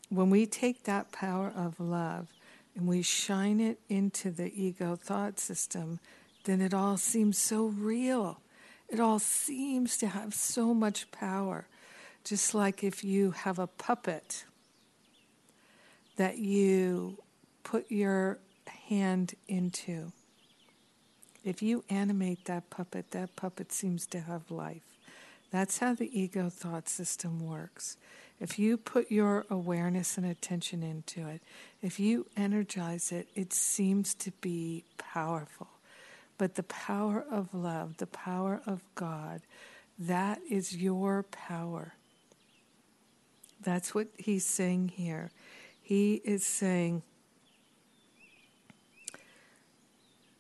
when 0.08 0.30
we 0.30 0.46
take 0.46 0.84
that 0.84 1.10
power 1.10 1.52
of 1.54 1.80
love 1.80 2.28
and 2.76 2.86
we 2.86 3.02
shine 3.02 3.60
it 3.60 3.80
into 3.88 4.30
the 4.30 4.52
ego 4.54 4.94
thought 4.94 5.40
system, 5.40 5.98
then 6.44 6.60
it 6.60 6.72
all 6.72 6.96
seems 6.96 7.38
so 7.38 7.66
real. 7.66 8.40
It 8.88 9.00
all 9.00 9.18
seems 9.18 9.96
to 9.98 10.06
have 10.06 10.32
so 10.32 10.72
much 10.72 11.10
power. 11.10 11.66
Just 12.22 12.54
like 12.54 12.84
if 12.84 13.02
you 13.02 13.32
have 13.32 13.58
a 13.58 13.66
puppet 13.66 14.44
that 16.16 16.38
you 16.38 17.18
put 17.64 17.90
your 17.90 18.38
hand 18.88 19.34
into 19.48 20.12
if 21.46 21.62
you 21.62 21.84
animate 21.88 22.44
that 22.46 22.68
puppet, 22.70 23.12
that 23.12 23.36
puppet 23.36 23.72
seems 23.72 24.04
to 24.08 24.20
have 24.20 24.50
life. 24.50 24.82
That's 25.52 25.78
how 25.78 25.94
the 25.94 26.10
ego 26.18 26.50
thought 26.50 26.88
system 26.88 27.46
works. 27.46 27.96
If 28.40 28.58
you 28.58 28.76
put 28.76 29.12
your 29.12 29.46
awareness 29.48 30.18
and 30.18 30.26
attention 30.26 30.82
into 30.82 31.28
it, 31.28 31.40
if 31.80 32.00
you 32.00 32.26
energize 32.36 33.12
it, 33.12 33.28
it 33.36 33.52
seems 33.52 34.12
to 34.16 34.32
be 34.40 34.84
powerful. 34.98 35.68
But 36.36 36.56
the 36.56 36.64
power 36.64 37.24
of 37.30 37.54
love, 37.54 37.98
the 37.98 38.08
power 38.08 38.60
of 38.66 38.82
God, 38.96 39.40
that 40.00 40.40
is 40.50 40.76
your 40.76 41.22
power. 41.22 41.94
That's 43.62 43.94
what 43.94 44.08
he's 44.18 44.44
saying 44.44 44.88
here. 44.96 45.30
He 45.80 46.20
is 46.24 46.44
saying, 46.44 47.02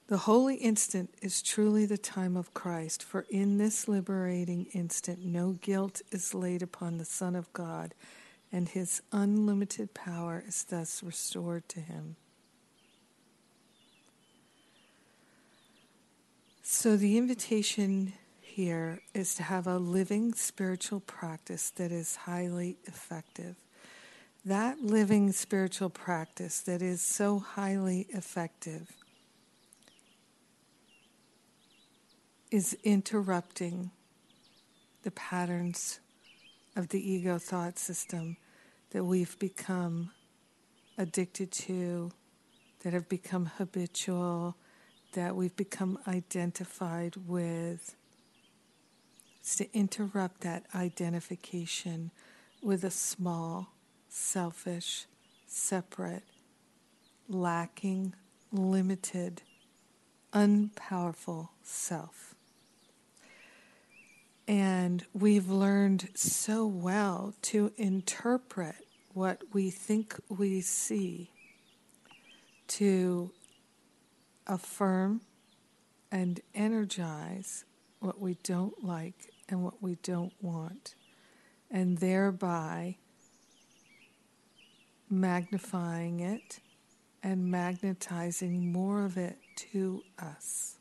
The 0.08 0.18
holy 0.18 0.54
instant 0.56 1.10
is 1.20 1.42
truly 1.42 1.84
the 1.84 1.98
time 1.98 2.36
of 2.36 2.54
Christ, 2.54 3.02
for 3.02 3.26
in 3.28 3.58
this 3.58 3.88
liberating 3.88 4.66
instant 4.66 5.24
no 5.24 5.52
guilt 5.52 6.00
is 6.12 6.32
laid 6.32 6.62
upon 6.62 6.98
the 6.98 7.04
Son 7.04 7.34
of 7.34 7.52
God, 7.52 7.92
and 8.52 8.68
his 8.68 9.02
unlimited 9.10 9.94
power 9.94 10.44
is 10.46 10.62
thus 10.62 11.02
restored 11.02 11.68
to 11.70 11.80
him. 11.80 12.14
So, 16.62 16.96
the 16.96 17.18
invitation 17.18 18.12
here 18.40 19.02
is 19.12 19.34
to 19.36 19.42
have 19.42 19.66
a 19.66 19.78
living 19.78 20.34
spiritual 20.34 21.00
practice 21.00 21.70
that 21.70 21.90
is 21.90 22.14
highly 22.14 22.76
effective. 22.84 23.56
That 24.44 24.80
living 24.80 25.32
spiritual 25.32 25.90
practice 25.90 26.60
that 26.60 26.80
is 26.80 27.02
so 27.02 27.40
highly 27.40 28.06
effective 28.10 28.92
is 32.56 32.74
interrupting 32.84 33.90
the 35.02 35.10
patterns 35.10 36.00
of 36.74 36.88
the 36.88 37.12
ego 37.12 37.36
thought 37.36 37.78
system 37.78 38.34
that 38.92 39.04
we've 39.04 39.38
become 39.38 40.10
addicted 40.96 41.52
to, 41.52 42.10
that 42.82 42.94
have 42.94 43.10
become 43.10 43.44
habitual, 43.58 44.56
that 45.12 45.36
we've 45.36 45.54
become 45.54 45.98
identified 46.08 47.14
with. 47.26 47.94
It's 49.40 49.56
to 49.56 49.70
interrupt 49.76 50.40
that 50.40 50.64
identification 50.74 52.10
with 52.62 52.84
a 52.84 52.90
small, 52.90 53.74
selfish, 54.08 55.04
separate, 55.46 56.24
lacking, 57.28 58.14
limited, 58.50 59.42
unpowerful 60.32 61.50
self. 61.62 62.35
And 64.48 65.04
we've 65.12 65.48
learned 65.48 66.08
so 66.14 66.66
well 66.66 67.34
to 67.42 67.72
interpret 67.76 68.76
what 69.12 69.42
we 69.52 69.70
think 69.70 70.14
we 70.28 70.60
see 70.60 71.30
to 72.68 73.32
affirm 74.46 75.22
and 76.12 76.40
energize 76.54 77.64
what 77.98 78.20
we 78.20 78.34
don't 78.44 78.84
like 78.84 79.32
and 79.48 79.64
what 79.64 79.82
we 79.82 79.96
don't 80.02 80.32
want, 80.40 80.94
and 81.70 81.98
thereby 81.98 82.96
magnifying 85.08 86.20
it 86.20 86.60
and 87.22 87.50
magnetizing 87.50 88.72
more 88.72 89.04
of 89.04 89.16
it 89.16 89.38
to 89.56 90.02
us. 90.18 90.75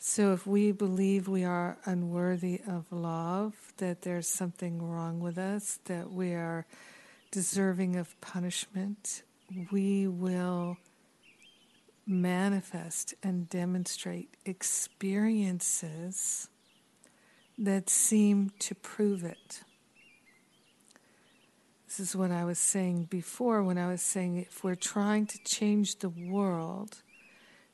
So, 0.00 0.32
if 0.32 0.46
we 0.46 0.70
believe 0.70 1.26
we 1.26 1.42
are 1.42 1.76
unworthy 1.84 2.60
of 2.68 2.84
love, 2.92 3.72
that 3.78 4.02
there's 4.02 4.28
something 4.28 4.80
wrong 4.80 5.18
with 5.18 5.38
us, 5.38 5.80
that 5.86 6.12
we 6.12 6.34
are 6.34 6.66
deserving 7.32 7.96
of 7.96 8.18
punishment, 8.20 9.24
we 9.72 10.06
will 10.06 10.76
manifest 12.06 13.14
and 13.24 13.48
demonstrate 13.48 14.36
experiences 14.46 16.48
that 17.58 17.90
seem 17.90 18.52
to 18.60 18.76
prove 18.76 19.24
it. 19.24 19.62
This 21.86 21.98
is 21.98 22.14
what 22.14 22.30
I 22.30 22.44
was 22.44 22.60
saying 22.60 23.08
before 23.10 23.64
when 23.64 23.78
I 23.78 23.88
was 23.88 24.00
saying 24.00 24.36
if 24.36 24.62
we're 24.62 24.76
trying 24.76 25.26
to 25.26 25.42
change 25.42 25.98
the 25.98 26.08
world 26.08 27.02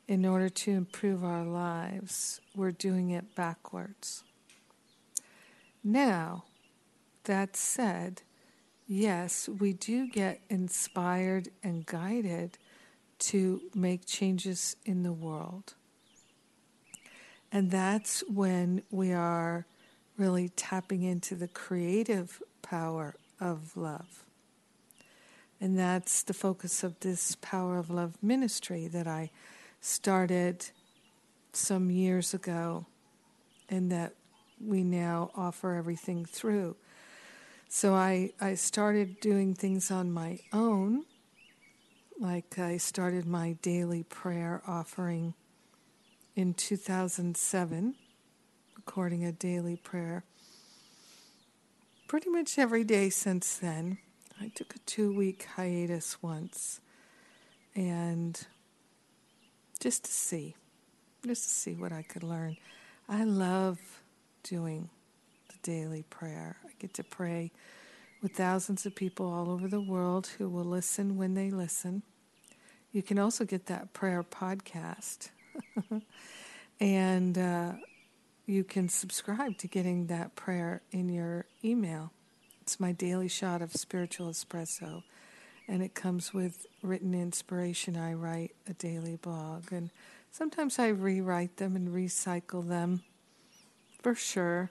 in 0.07 0.25
order 0.25 0.49
to 0.49 0.71
improve 0.71 1.23
our 1.23 1.43
lives, 1.43 2.39
we're 2.55 2.71
doing 2.71 3.09
it 3.09 3.35
backwards. 3.35 4.23
Now, 5.83 6.45
that 7.23 7.55
said, 7.55 8.21
yes, 8.87 9.49
we 9.49 9.73
do 9.73 10.07
get 10.07 10.41
inspired 10.49 11.49
and 11.63 11.85
guided 11.85 12.57
to 13.17 13.61
make 13.73 14.05
changes 14.05 14.75
in 14.85 15.03
the 15.03 15.13
world. 15.13 15.73
And 17.51 17.71
that's 17.71 18.23
when 18.27 18.83
we 18.91 19.13
are 19.13 19.65
really 20.17 20.49
tapping 20.49 21.03
into 21.03 21.35
the 21.35 21.47
creative 21.47 22.41
power 22.61 23.15
of 23.39 23.75
love. 23.75 24.25
And 25.61 25.79
that's 25.79 26.21
the 26.23 26.33
focus 26.33 26.83
of 26.83 26.99
this 26.99 27.35
Power 27.41 27.77
of 27.77 27.89
Love 27.89 28.17
ministry 28.21 28.87
that 28.89 29.07
I 29.07 29.31
started 29.81 30.65
some 31.53 31.89
years 31.89 32.33
ago 32.33 32.85
and 33.69 33.91
that 33.91 34.13
we 34.63 34.83
now 34.83 35.31
offer 35.35 35.73
everything 35.73 36.25
through. 36.25 36.75
So 37.67 37.93
I, 37.93 38.31
I 38.39 38.55
started 38.55 39.19
doing 39.19 39.53
things 39.53 39.91
on 39.91 40.11
my 40.11 40.39
own 40.53 41.05
like 42.19 42.57
I 42.57 42.77
started 42.77 43.25
my 43.25 43.57
daily 43.61 44.03
prayer 44.03 44.61
offering 44.65 45.33
in 46.35 46.53
2007, 46.53 47.95
recording 48.77 49.25
a 49.25 49.31
daily 49.33 49.75
prayer. 49.75 50.23
Pretty 52.07 52.29
much 52.29 52.57
every 52.57 52.85
day 52.85 53.09
since 53.09 53.57
then. 53.57 53.97
I 54.39 54.49
took 54.55 54.75
a 54.75 54.79
two 54.79 55.13
week 55.13 55.47
hiatus 55.55 56.21
once 56.21 56.79
and 57.75 58.39
just 59.85 60.05
to 60.05 60.11
see, 60.11 60.55
just 61.27 61.43
to 61.43 61.49
see 61.49 61.75
what 61.75 61.91
I 61.91 62.01
could 62.01 62.23
learn. 62.23 62.57
I 63.07 63.23
love 63.23 63.77
doing 64.41 64.89
the 65.49 65.57
daily 65.61 66.01
prayer. 66.09 66.57
I 66.65 66.71
get 66.79 66.95
to 66.95 67.03
pray 67.03 67.51
with 68.19 68.31
thousands 68.31 68.87
of 68.87 68.95
people 68.95 69.31
all 69.31 69.47
over 69.47 69.67
the 69.67 69.79
world 69.79 70.25
who 70.39 70.49
will 70.49 70.63
listen 70.63 71.17
when 71.17 71.35
they 71.35 71.51
listen. 71.51 72.01
You 72.93 73.03
can 73.03 73.19
also 73.19 73.45
get 73.45 73.67
that 73.67 73.93
prayer 73.93 74.23
podcast. 74.23 75.29
and 76.79 77.37
uh, 77.37 77.73
you 78.47 78.63
can 78.63 78.89
subscribe 78.89 79.59
to 79.59 79.67
getting 79.67 80.07
that 80.07 80.35
prayer 80.35 80.81
in 80.91 81.09
your 81.09 81.45
email. 81.63 82.11
It's 82.63 82.79
my 82.79 82.91
daily 82.91 83.27
shot 83.27 83.61
of 83.61 83.71
spiritual 83.73 84.31
espresso. 84.31 85.03
And 85.67 85.81
it 85.81 85.95
comes 85.95 86.33
with 86.33 86.67
written 86.81 87.13
inspiration. 87.13 87.97
I 87.97 88.13
write 88.13 88.55
a 88.67 88.73
daily 88.73 89.15
blog. 89.15 89.71
And 89.71 89.89
sometimes 90.31 90.77
I 90.77 90.89
rewrite 90.89 91.57
them 91.57 91.75
and 91.75 91.89
recycle 91.89 92.67
them 92.67 93.03
for 94.01 94.13
sure. 94.13 94.69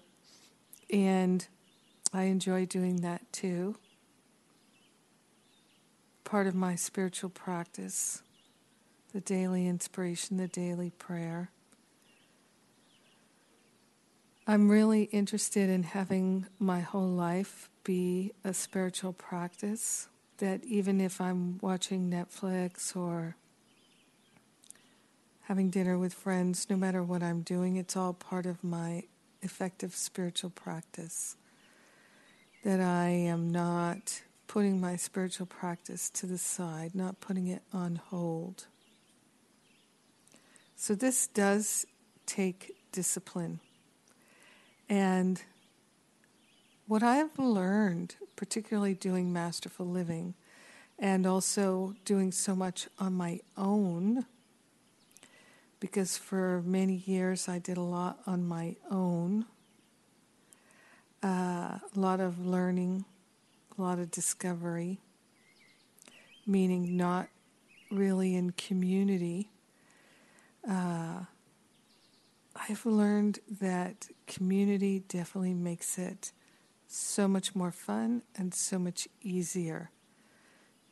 And 0.91 1.47
I 2.13 2.25
enjoy 2.25 2.67
doing 2.67 3.01
that 3.01 3.33
too. 3.33 3.77
Part 6.23 6.47
of 6.47 6.55
my 6.55 6.77
spiritual 6.77 7.31
practice, 7.31 8.23
the 9.13 9.21
daily 9.21 9.67
inspiration, 9.67 10.37
the 10.37 10.47
daily 10.47 10.91
prayer. 10.91 11.51
I'm 14.47 14.71
really 14.71 15.05
interested 15.05 15.71
in 15.71 15.83
having 15.83 16.47
my 16.59 16.81
whole 16.81 17.09
life 17.09 17.71
be 17.83 18.33
a 18.45 18.53
spiritual 18.53 19.13
practice. 19.15 20.09
That 20.39 20.65
even 20.65 21.01
if 21.01 21.21
I'm 21.21 21.59
watching 21.61 22.11
Netflix 22.11 22.97
or 22.97 23.37
having 25.43 25.71
dinner 25.71 25.99
with 25.99 26.13
friends, 26.13 26.67
no 26.69 26.77
matter 26.77 27.03
what 27.03 27.23
I'm 27.23 27.43
doing, 27.43 27.77
it's 27.77 27.97
all 27.97 28.13
part 28.13 28.47
of 28.47 28.65
my 28.65 29.05
effective 29.43 29.95
spiritual 29.95 30.51
practice 30.51 31.37
that 32.65 32.81
I 32.81 33.09
am 33.09 33.51
not 33.51 34.23
putting 34.47 34.81
my 34.81 34.97
spiritual 34.97 35.47
practice 35.47 36.09
to 36.11 36.27
the 36.27 36.39
side, 36.39 36.95
not 36.95 37.21
putting 37.21 37.47
it 37.49 37.63
on 37.73 37.97
hold. 37.97 38.67
So, 40.77 40.95
this 40.95 41.27
does 41.27 41.87
take 42.27 42.75
discipline. 42.91 43.61
And 44.89 45.43
what 46.87 47.03
I've 47.03 47.39
learned, 47.39 48.17
particularly 48.37 48.95
doing 48.95 49.33
masterful 49.33 49.87
living 49.87 50.35
and 50.99 51.27
also 51.27 51.95
doing 52.05 52.33
so 52.33 52.55
much 52.55 52.89
on 52.99 53.15
my 53.15 53.41
own, 53.57 54.27
because 55.81 56.17
for 56.17 56.63
many 56.65 57.03
years 57.07 57.49
I 57.49 57.59
did 57.59 57.77
a 57.77 57.83
lot 57.83 58.21
on 58.27 58.47
my 58.47 58.77
own 58.91 59.47
uh, 61.25 61.79
a 61.97 61.99
lot 61.99 62.21
of 62.21 62.47
learning, 62.47 63.07
a 63.79 63.83
lot 63.83 63.99
of 63.99 64.11
discovery, 64.11 65.01
meaning 66.47 66.99
not 66.99 67.29
really 67.91 68.37
in 68.37 68.51
community. 68.51 69.49
Uh, 70.69 71.21
I've 72.55 72.85
learned 72.85 73.39
that 73.61 74.09
community 74.27 75.03
definitely 75.09 75.55
makes 75.55 75.99
it 75.99 76.33
so 76.95 77.27
much 77.27 77.55
more 77.55 77.73
fun 77.73 78.23
and 78.37 78.55
so 78.55 78.79
much 78.79 79.09
easier 79.21 79.91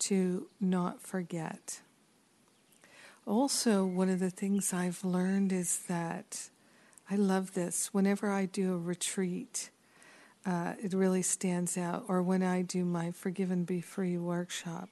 to 0.00 0.48
not 0.60 1.00
forget. 1.00 1.80
Also, 3.24 3.84
one 3.84 4.08
of 4.08 4.18
the 4.18 4.30
things 4.30 4.72
I've 4.72 5.04
learned 5.04 5.52
is 5.52 5.78
that 5.86 6.50
I 7.08 7.14
love 7.14 7.54
this. 7.54 7.94
Whenever 7.94 8.30
I 8.30 8.46
do 8.46 8.74
a 8.74 8.78
retreat, 8.78 9.70
uh, 10.44 10.72
it 10.82 10.92
really 10.92 11.22
stands 11.22 11.78
out. 11.78 12.04
Or 12.08 12.20
when 12.20 12.42
I 12.42 12.62
do 12.62 12.84
my 12.84 13.12
Forgive 13.12 13.52
and 13.52 13.64
Be 13.64 13.80
Free 13.80 14.18
workshop, 14.18 14.88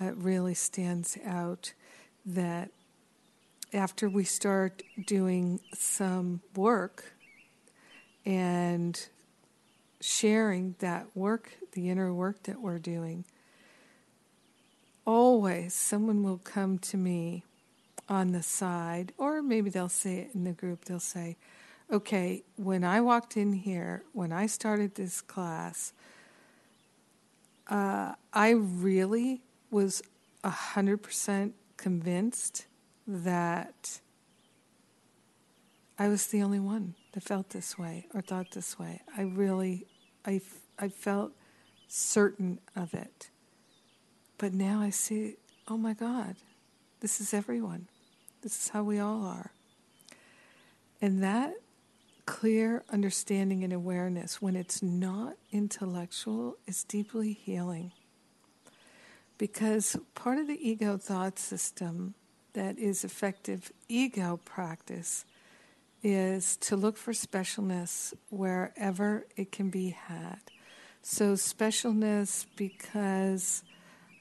it 0.00 0.16
really 0.16 0.54
stands 0.54 1.18
out 1.26 1.74
that 2.24 2.70
after 3.74 4.08
we 4.08 4.24
start 4.24 4.82
doing 5.06 5.60
some 5.74 6.40
work 6.54 7.12
and 8.24 9.08
sharing 10.04 10.74
that 10.80 11.06
work, 11.14 11.52
the 11.72 11.88
inner 11.88 12.12
work 12.12 12.42
that 12.42 12.60
we're 12.60 12.78
doing, 12.78 13.24
always 15.06 15.72
someone 15.72 16.22
will 16.22 16.36
come 16.36 16.78
to 16.78 16.98
me 16.98 17.42
on 18.06 18.32
the 18.32 18.42
side, 18.42 19.14
or 19.16 19.40
maybe 19.40 19.70
they'll 19.70 19.88
say 19.88 20.16
it 20.18 20.30
in 20.34 20.44
the 20.44 20.52
group, 20.52 20.84
they'll 20.84 21.00
say, 21.00 21.38
okay, 21.90 22.42
when 22.56 22.84
I 22.84 23.00
walked 23.00 23.38
in 23.38 23.54
here, 23.54 24.02
when 24.12 24.30
I 24.30 24.44
started 24.44 24.94
this 24.94 25.22
class, 25.22 25.94
uh, 27.68 28.12
I 28.30 28.50
really 28.50 29.40
was 29.70 30.02
100% 30.44 31.52
convinced 31.78 32.66
that 33.06 34.00
I 35.98 36.08
was 36.08 36.26
the 36.26 36.42
only 36.42 36.60
one 36.60 36.94
that 37.12 37.22
felt 37.22 37.50
this 37.50 37.78
way 37.78 38.06
or 38.12 38.20
thought 38.20 38.50
this 38.50 38.78
way. 38.78 39.00
I 39.16 39.22
really, 39.22 39.86
I, 40.26 40.40
I 40.78 40.88
felt 40.88 41.32
certain 41.88 42.58
of 42.74 42.94
it. 42.94 43.30
But 44.38 44.52
now 44.52 44.80
I 44.80 44.90
see, 44.90 45.36
oh 45.68 45.76
my 45.76 45.94
God, 45.94 46.36
this 47.00 47.20
is 47.20 47.32
everyone. 47.32 47.88
This 48.42 48.64
is 48.64 48.68
how 48.68 48.82
we 48.82 48.98
all 48.98 49.24
are. 49.24 49.52
And 51.00 51.22
that 51.22 51.54
clear 52.26 52.82
understanding 52.90 53.62
and 53.62 53.72
awareness, 53.72 54.40
when 54.40 54.56
it's 54.56 54.82
not 54.82 55.34
intellectual, 55.52 56.56
is 56.66 56.84
deeply 56.84 57.32
healing. 57.32 57.92
Because 59.36 59.96
part 60.14 60.38
of 60.38 60.46
the 60.46 60.68
ego 60.68 60.96
thought 60.96 61.38
system 61.38 62.14
that 62.54 62.78
is 62.78 63.04
effective 63.04 63.72
ego 63.88 64.40
practice 64.44 65.24
is 66.04 66.58
to 66.58 66.76
look 66.76 66.98
for 66.98 67.12
specialness 67.12 68.12
wherever 68.28 69.26
it 69.36 69.50
can 69.50 69.70
be 69.70 69.90
had. 69.90 70.38
So, 71.00 71.32
specialness 71.32 72.46
because 72.56 73.64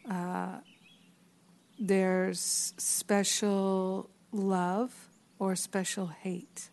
uh, 0.09 0.59
there's 1.77 2.73
special 2.77 4.09
love 4.31 5.09
or 5.39 5.55
special 5.55 6.07
hate. 6.07 6.69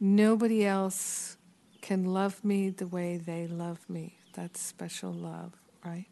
Nobody 0.00 0.66
else 0.66 1.36
can 1.80 2.04
love 2.04 2.44
me 2.44 2.70
the 2.70 2.86
way 2.86 3.16
they 3.16 3.46
love 3.46 3.88
me. 3.88 4.18
That's 4.34 4.60
special 4.60 5.12
love, 5.12 5.52
right? 5.84 6.06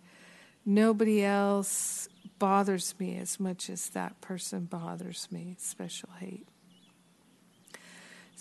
Nobody 0.64 1.24
else 1.24 2.08
bothers 2.38 2.94
me 2.98 3.16
as 3.18 3.40
much 3.40 3.68
as 3.68 3.88
that 3.90 4.20
person 4.20 4.66
bothers 4.66 5.28
me, 5.30 5.56
special 5.58 6.10
hate. 6.20 6.48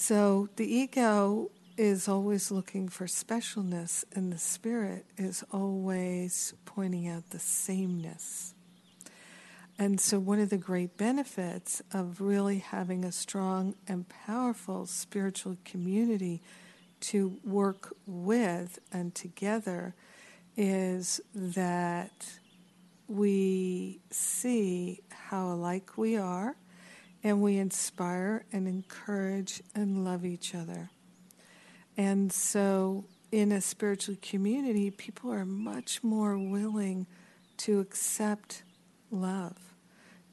So 0.01 0.49
the 0.55 0.65
ego 0.65 1.51
is 1.77 2.07
always 2.07 2.49
looking 2.49 2.89
for 2.89 3.05
specialness, 3.05 4.03
and 4.15 4.33
the 4.33 4.39
spirit 4.39 5.05
is 5.15 5.43
always 5.51 6.55
pointing 6.65 7.07
out 7.07 7.29
the 7.29 7.37
sameness. 7.37 8.55
And 9.77 10.01
so, 10.01 10.17
one 10.17 10.39
of 10.39 10.49
the 10.49 10.57
great 10.57 10.97
benefits 10.97 11.83
of 11.93 12.19
really 12.19 12.57
having 12.57 13.05
a 13.05 13.11
strong 13.11 13.75
and 13.87 14.09
powerful 14.09 14.87
spiritual 14.87 15.57
community 15.65 16.41
to 17.01 17.37
work 17.43 17.95
with 18.07 18.79
and 18.91 19.13
together 19.13 19.93
is 20.57 21.21
that 21.35 22.39
we 23.07 23.99
see 24.09 25.01
how 25.11 25.51
alike 25.51 25.95
we 25.95 26.17
are 26.17 26.55
and 27.23 27.41
we 27.41 27.57
inspire 27.57 28.45
and 28.51 28.67
encourage 28.67 29.61
and 29.75 30.03
love 30.03 30.25
each 30.25 30.55
other. 30.55 30.89
And 31.97 32.31
so, 32.31 33.05
in 33.31 33.51
a 33.51 33.61
spiritual 33.61 34.17
community, 34.21 34.91
people 34.91 35.31
are 35.31 35.45
much 35.45 36.03
more 36.03 36.37
willing 36.37 37.07
to 37.57 37.79
accept 37.79 38.63
love, 39.09 39.57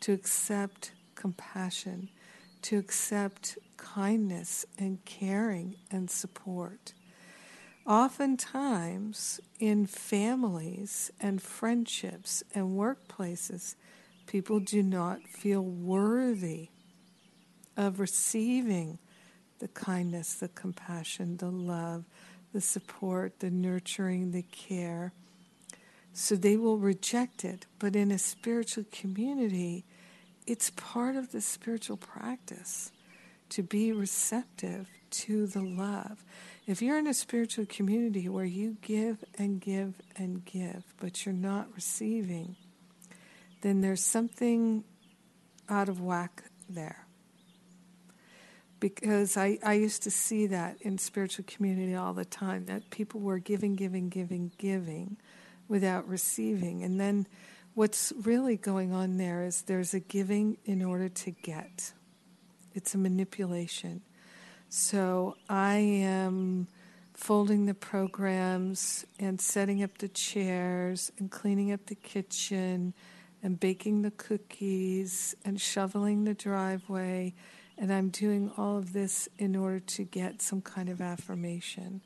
to 0.01 0.12
accept 0.12 0.93
compassion, 1.14 2.09
to 2.62 2.78
accept 2.78 3.59
kindness 3.76 4.64
and 4.78 5.05
caring 5.05 5.76
and 5.91 6.11
support. 6.11 6.95
Oftentimes, 7.86 9.41
in 9.59 9.86
families 9.86 11.11
and 11.20 11.41
friendships 11.41 12.43
and 12.55 12.78
workplaces, 12.78 13.76
people 14.26 14.61
do 14.61 14.82
not 14.82 15.22
feel 15.22 15.62
worthy 15.62 16.68
of 17.79 18.01
receiving 18.01 18.99
the 19.61 19.68
kindness, 19.68 20.35
the 20.35 20.49
compassion, 20.49 21.39
the 21.39 21.51
love, 21.51 22.05
the 22.53 22.61
support, 22.61 23.39
the 23.39 23.51
nurturing, 23.51 24.33
the 24.33 24.43
care. 24.43 25.12
So 26.12 26.35
they 26.35 26.57
will 26.57 26.79
reject 26.79 27.45
it. 27.45 27.66
But 27.79 27.95
in 27.95 28.11
a 28.11 28.18
spiritual 28.18 28.85
community, 28.91 29.85
it's 30.47 30.70
part 30.70 31.14
of 31.14 31.31
the 31.31 31.41
spiritual 31.41 31.97
practice 31.97 32.91
to 33.51 33.62
be 33.62 33.93
receptive 33.93 34.89
to 35.11 35.47
the 35.47 35.62
love. 35.62 36.24
If 36.66 36.83
you're 36.83 36.99
in 36.99 37.07
a 37.07 37.14
spiritual 37.14 37.66
community 37.66 38.29
where 38.29 38.45
you 38.45 38.76
give 38.83 39.24
and 39.39 39.61
give 39.61 39.95
and 40.16 40.45
give, 40.45 40.83
but 41.01 41.24
you're 41.24 41.33
not 41.33 41.68
receiving, 41.74 42.57
then 43.62 43.81
there's 43.81 44.05
something 44.05 44.85
out 45.68 45.89
of 45.89 46.01
whack 46.01 46.45
there. 46.68 47.08
Because 48.81 49.37
I, 49.37 49.59
I 49.64 49.74
used 49.74 50.05
to 50.05 50.11
see 50.11 50.47
that 50.49 50.76
in 50.83 50.99
spiritual 50.99 51.45
community 51.49 51.95
all 51.95 52.12
the 52.12 52.24
time, 52.24 52.66
that 52.66 52.91
people 52.91 53.20
were 53.20 53.39
giving, 53.39 53.74
giving, 53.74 54.09
giving, 54.09 54.53
giving 54.57 55.16
without 55.66 56.09
receiving. 56.09 56.83
And 56.85 57.01
then 57.01 57.26
what's 57.74 58.12
really 58.22 58.57
going 58.57 58.93
on 58.93 59.16
there 59.16 59.45
is 59.45 59.62
there's 59.62 59.95
a 59.95 60.01
giving 60.01 60.59
in 60.64 60.83
order 60.83 61.09
to 61.09 61.31
get, 61.31 61.93
it's 62.74 62.95
a 62.95 62.99
manipulation. 62.99 64.03
So 64.68 65.37
I 65.49 65.76
am 65.76 66.68
folding 67.14 67.66
the 67.66 67.74
programs 67.74 69.05
and 69.18 69.41
setting 69.41 69.83
up 69.83 69.99
the 69.99 70.09
chairs 70.09 71.11
and 71.18 71.31
cleaning 71.31 71.72
up 71.72 71.87
the 71.87 71.95
kitchen 71.97 72.95
and 73.43 73.59
baking 73.59 74.03
the 74.03 74.11
cookies 74.12 75.35
and 75.45 75.61
shoveling 75.61 76.24
the 76.24 76.35
driveway. 76.35 77.35
And 77.81 77.93
I'm 77.93 78.09
doing 78.09 78.51
all 78.57 78.76
of 78.76 78.93
this 78.93 79.29
in 79.39 79.55
order 79.55 79.79
to 79.79 80.05
get 80.05 80.43
some 80.43 80.61
kind 80.61 80.89
of 80.89 81.01
affirmation. 81.01 82.01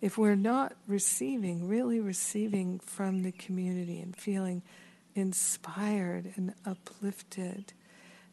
If 0.00 0.16
we're 0.16 0.34
not 0.34 0.72
receiving, 0.86 1.68
really 1.68 2.00
receiving 2.00 2.78
from 2.80 3.22
the 3.22 3.32
community 3.32 4.00
and 4.00 4.16
feeling 4.16 4.62
inspired 5.14 6.32
and 6.36 6.54
uplifted, 6.64 7.74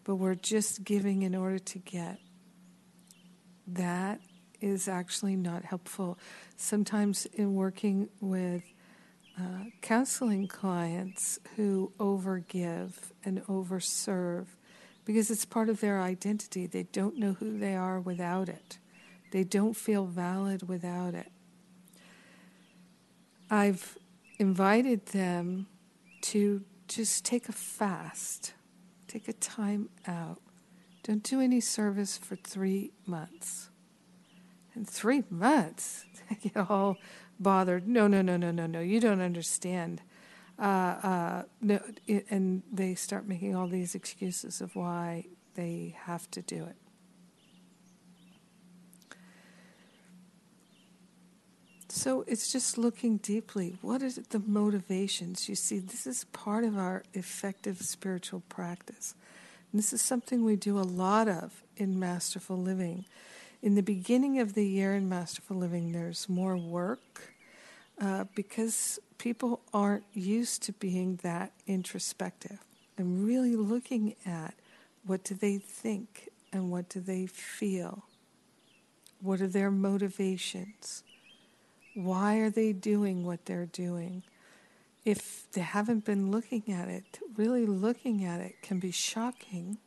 but 0.03 0.15
we're 0.15 0.35
just 0.35 0.83
giving 0.83 1.23
in 1.23 1.35
order 1.35 1.59
to 1.59 1.79
get, 1.79 2.19
that 3.67 4.21
is 4.61 4.87
actually 4.87 5.35
not 5.35 5.65
helpful. 5.65 6.17
Sometimes, 6.55 7.25
in 7.33 7.55
working 7.55 8.09
with 8.19 8.63
uh, 9.39 9.65
counseling 9.81 10.47
clients 10.47 11.39
who 11.55 11.91
overgive 11.99 12.93
and 13.23 13.43
overserve, 13.45 14.45
because 15.05 15.31
it's 15.31 15.45
part 15.45 15.69
of 15.69 15.81
their 15.81 16.01
identity, 16.01 16.67
they 16.67 16.83
don't 16.83 17.17
know 17.17 17.33
who 17.33 17.57
they 17.57 17.75
are 17.75 17.99
without 17.99 18.49
it, 18.49 18.77
they 19.31 19.43
don't 19.43 19.75
feel 19.75 20.05
valid 20.05 20.67
without 20.67 21.13
it. 21.13 21.31
I've 23.49 23.97
invited 24.39 25.07
them 25.07 25.67
to 26.21 26.63
just 26.87 27.25
take 27.25 27.49
a 27.49 27.53
fast, 27.53 28.53
take 29.07 29.27
a 29.27 29.33
time 29.33 29.89
out 30.07 30.39
don't 31.03 31.23
do 31.23 31.41
any 31.41 31.59
service 31.59 32.17
for 32.17 32.35
three 32.35 32.91
months. 33.07 33.69
In 34.75 34.85
three 34.85 35.23
months, 35.29 36.05
they 36.29 36.49
get 36.49 36.69
all 36.69 36.97
bothered. 37.39 37.87
No, 37.87 38.07
no, 38.07 38.21
no, 38.21 38.37
no, 38.37 38.51
no, 38.51 38.67
no. 38.67 38.79
You 38.79 38.99
don't 38.99 39.21
understand. 39.21 40.01
Uh, 40.61 40.63
uh, 40.63 41.43
no, 41.59 41.79
and 42.29 42.61
they 42.71 42.93
start 42.93 43.27
making 43.27 43.55
all 43.55 43.67
these 43.67 43.95
excuses 43.95 44.61
of 44.61 44.75
why 44.75 45.25
they 45.55 45.95
have 46.03 46.29
to 46.29 46.41
do 46.43 46.63
it. 46.65 46.75
So 51.89 52.23
it's 52.27 52.51
just 52.51 52.77
looking 52.77 53.17
deeply. 53.17 53.77
What 53.81 54.03
are 54.03 54.11
the 54.11 54.39
motivations? 54.39 55.49
You 55.49 55.55
see, 55.55 55.79
this 55.79 56.05
is 56.05 56.25
part 56.25 56.63
of 56.63 56.77
our 56.77 57.03
effective 57.13 57.81
spiritual 57.81 58.43
practice. 58.47 59.15
This 59.73 59.93
is 59.93 60.01
something 60.01 60.43
we 60.43 60.57
do 60.57 60.77
a 60.77 60.81
lot 60.81 61.27
of 61.27 61.63
in 61.75 61.99
Masterful 61.99 62.57
Living. 62.57 63.05
In 63.63 63.75
the 63.75 63.81
beginning 63.81 64.39
of 64.39 64.53
the 64.53 64.65
year 64.65 64.93
in 64.93 65.09
Masterful 65.09 65.57
Living, 65.57 65.91
there's 65.91 66.29
more 66.29 66.55
work 66.55 67.33
uh, 67.99 68.25
because 68.35 68.99
people 69.21 69.61
aren't 69.71 70.03
used 70.13 70.63
to 70.63 70.73
being 70.73 71.19
that 71.21 71.51
introspective 71.67 72.57
and 72.97 73.23
really 73.23 73.55
looking 73.55 74.15
at 74.25 74.55
what 75.05 75.23
do 75.23 75.35
they 75.35 75.59
think 75.59 76.29
and 76.51 76.71
what 76.71 76.89
do 76.89 76.99
they 76.99 77.27
feel? 77.27 78.03
What 79.21 79.39
are 79.39 79.47
their 79.47 79.69
motivations? 79.69 81.03
Why 81.93 82.37
are 82.37 82.49
they 82.49 82.73
doing 82.73 83.23
what 83.23 83.45
they're 83.45 83.67
doing? 83.67 84.23
if 85.03 85.49
they 85.51 85.61
haven't 85.61 86.05
been 86.05 86.29
looking 86.29 86.63
at 86.71 86.87
it, 86.87 87.19
really 87.35 87.65
looking 87.65 88.23
at 88.23 88.39
it 88.39 88.61
can 88.61 88.79
be 88.79 88.91
shocking, 88.91 89.77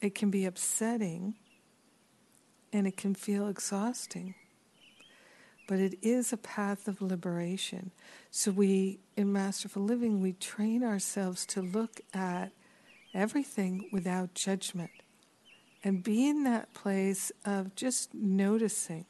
it 0.00 0.14
can 0.14 0.30
be 0.30 0.44
upsetting, 0.44 1.34
and 2.72 2.86
it 2.86 2.96
can 2.96 3.14
feel 3.14 3.48
exhausting. 3.48 4.34
But 5.70 5.78
it 5.78 6.00
is 6.02 6.32
a 6.32 6.36
path 6.36 6.88
of 6.88 7.00
liberation. 7.00 7.92
So, 8.32 8.50
we, 8.50 8.98
in 9.16 9.32
Masterful 9.32 9.84
Living, 9.84 10.20
we 10.20 10.32
train 10.32 10.82
ourselves 10.82 11.46
to 11.46 11.62
look 11.62 12.00
at 12.12 12.50
everything 13.14 13.88
without 13.92 14.34
judgment 14.34 14.90
and 15.84 16.02
be 16.02 16.28
in 16.28 16.42
that 16.42 16.74
place 16.74 17.30
of 17.44 17.76
just 17.76 18.12
noticing, 18.12 19.04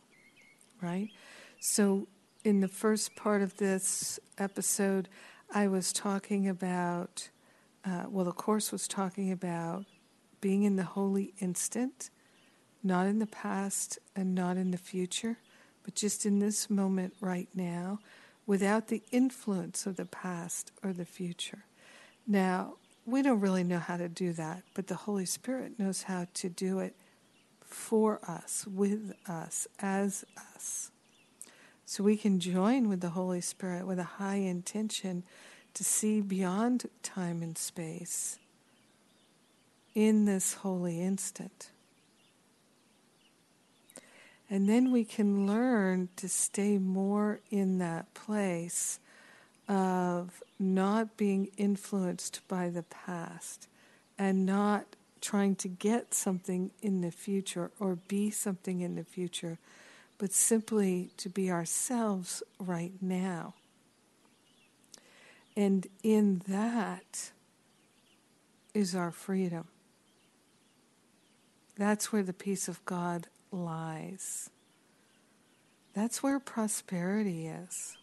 right? 0.83 1.09
So, 1.61 2.09
in 2.45 2.61
the 2.61 2.69
first 2.69 3.17
part 3.17 3.41
of 3.41 3.57
this 3.57 4.21
episode, 4.37 5.09
I 5.51 5.67
was 5.67 5.95
talking 5.95 6.47
about, 6.47 7.31
uh, 7.87 8.05
well, 8.11 8.27
the 8.27 8.33
Course 8.33 8.71
was 8.71 8.87
talking 8.87 9.33
about 9.33 9.87
being 10.43 10.65
in 10.65 10.77
the 10.77 10.85
holy 10.85 11.33
instant, 11.41 12.11
not 12.83 13.07
in 13.07 13.19
the 13.19 13.27
past 13.27 13.99
and 14.15 14.35
not 14.35 14.59
in 14.59 14.73
the 14.73 14.79
future, 14.79 15.39
but 15.83 15.95
just 15.95 16.26
in 16.26 16.39
this 16.39 16.68
moment 16.70 17.14
right 17.20 17.49
now, 17.55 17.99
without 18.47 18.89
the 18.89 19.03
influence 19.11 19.87
of 19.87 19.97
the 19.97 20.05
past 20.05 20.72
or 20.83 20.93
the 20.93 21.05
future. 21.05 21.64
Now, 22.26 22.74
we 23.07 23.22
don't 23.22 23.41
really 23.41 23.64
know 23.64 23.78
how 23.78 23.97
to 23.97 24.09
do 24.09 24.33
that, 24.35 24.62
but 24.74 24.87
the 24.87 24.95
Holy 24.95 25.26
Spirit 25.26 25.78
knows 25.78 26.05
how 26.05 26.26
to 26.35 26.49
do 26.49 26.81
it 26.81 26.95
for 27.62 28.20
us, 28.28 28.66
with 28.66 29.14
us, 29.28 29.66
as 29.78 30.24
us. 30.55 30.91
So 31.87 32.05
we 32.05 32.16
can 32.16 32.41
join 32.41 32.89
with 32.89 33.01
the 33.01 33.11
Holy 33.11 33.41
Spirit 33.41 33.87
with 33.87 33.99
a 33.99 34.05
high 34.05 34.37
intention 34.37 35.24
to 35.74 35.85
see 35.85 36.20
beyond 36.20 36.87
time 37.03 37.43
and 37.43 37.57
space 37.57 38.39
in 39.95 40.24
this 40.24 40.55
holy 40.55 41.01
instant. 41.01 41.70
And 44.53 44.68
then 44.68 44.90
we 44.90 45.05
can 45.05 45.46
learn 45.46 46.09
to 46.16 46.28
stay 46.28 46.76
more 46.76 47.38
in 47.51 47.78
that 47.78 48.12
place 48.14 48.98
of 49.68 50.42
not 50.59 51.16
being 51.16 51.51
influenced 51.57 52.40
by 52.48 52.68
the 52.68 52.82
past 52.82 53.68
and 54.18 54.44
not 54.44 54.96
trying 55.20 55.55
to 55.55 55.68
get 55.68 56.12
something 56.14 56.72
in 56.82 57.01
the 57.01 57.12
future 57.12 57.70
or 57.78 57.94
be 58.09 58.30
something 58.30 58.80
in 58.80 58.96
the 58.96 59.05
future, 59.05 59.59
but 60.18 60.32
simply 60.32 61.11
to 61.16 61.28
be 61.28 61.48
ourselves 61.48 62.42
right 62.59 62.94
now. 63.01 63.55
And 65.57 65.86
in 66.03 66.42
that 66.48 67.30
is 68.74 68.96
our 68.96 69.12
freedom. 69.12 69.68
That's 71.76 72.12
where 72.12 72.22
the 72.24 72.32
peace 72.32 72.66
of 72.66 72.84
God 72.84 73.28
lies. 73.53 74.51
That's 75.94 76.22
where 76.22 76.38
prosperity 76.38 77.46
is. 77.46 77.96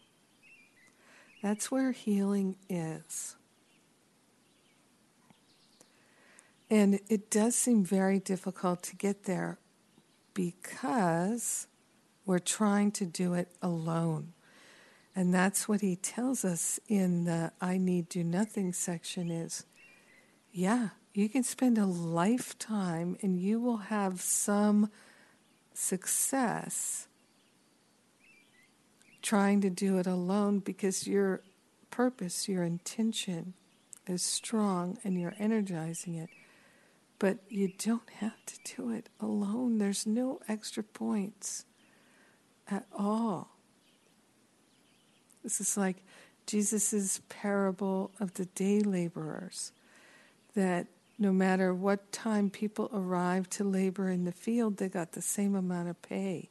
That's 1.42 1.70
where 1.70 1.92
healing 1.92 2.56
is. 2.68 3.36
And 6.70 7.00
it 7.08 7.30
does 7.30 7.54
seem 7.54 7.84
very 7.84 8.18
difficult 8.18 8.82
to 8.84 8.96
get 8.96 9.24
there 9.24 9.58
because 10.34 11.66
we're 12.26 12.38
trying 12.38 12.92
to 12.92 13.06
do 13.06 13.32
it 13.34 13.48
alone. 13.62 14.34
And 15.16 15.32
that's 15.32 15.66
what 15.66 15.80
he 15.80 15.96
tells 15.96 16.44
us 16.44 16.78
in 16.86 17.24
the 17.24 17.52
I 17.60 17.78
need 17.78 18.08
do 18.08 18.22
nothing 18.22 18.72
section 18.72 19.30
is 19.30 19.64
yeah, 20.52 20.90
you 21.14 21.28
can 21.28 21.42
spend 21.42 21.78
a 21.78 21.86
lifetime 21.86 23.16
and 23.22 23.38
you 23.40 23.60
will 23.60 23.76
have 23.78 24.20
some 24.20 24.90
success 25.78 27.06
trying 29.22 29.60
to 29.60 29.70
do 29.70 29.98
it 29.98 30.06
alone 30.06 30.58
because 30.58 31.06
your 31.06 31.40
purpose, 31.90 32.48
your 32.48 32.64
intention 32.64 33.54
is 34.06 34.22
strong 34.22 34.98
and 35.04 35.20
you're 35.20 35.34
energizing 35.38 36.14
it. 36.14 36.30
But 37.20 37.38
you 37.48 37.72
don't 37.78 38.08
have 38.18 38.44
to 38.46 38.76
do 38.76 38.90
it 38.90 39.08
alone. 39.20 39.78
There's 39.78 40.06
no 40.06 40.40
extra 40.48 40.82
points 40.82 41.64
at 42.68 42.86
all. 42.96 43.56
This 45.44 45.60
is 45.60 45.76
like 45.76 46.04
Jesus' 46.46 47.20
parable 47.28 48.10
of 48.18 48.34
the 48.34 48.46
day 48.46 48.80
laborers 48.80 49.72
that 50.54 50.86
no 51.18 51.32
matter 51.32 51.74
what 51.74 52.12
time 52.12 52.48
people 52.48 52.88
arrived 52.92 53.50
to 53.50 53.64
labor 53.64 54.08
in 54.08 54.24
the 54.24 54.32
field, 54.32 54.76
they 54.76 54.88
got 54.88 55.12
the 55.12 55.22
same 55.22 55.54
amount 55.54 55.88
of 55.88 56.00
pay, 56.00 56.48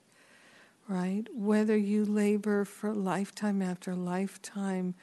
right? 0.87 1.25
Whether 1.33 1.77
you 1.77 2.03
labor 2.03 2.65
for 2.65 2.93
lifetime 2.93 3.61
after 3.61 3.95
lifetime 3.95 4.95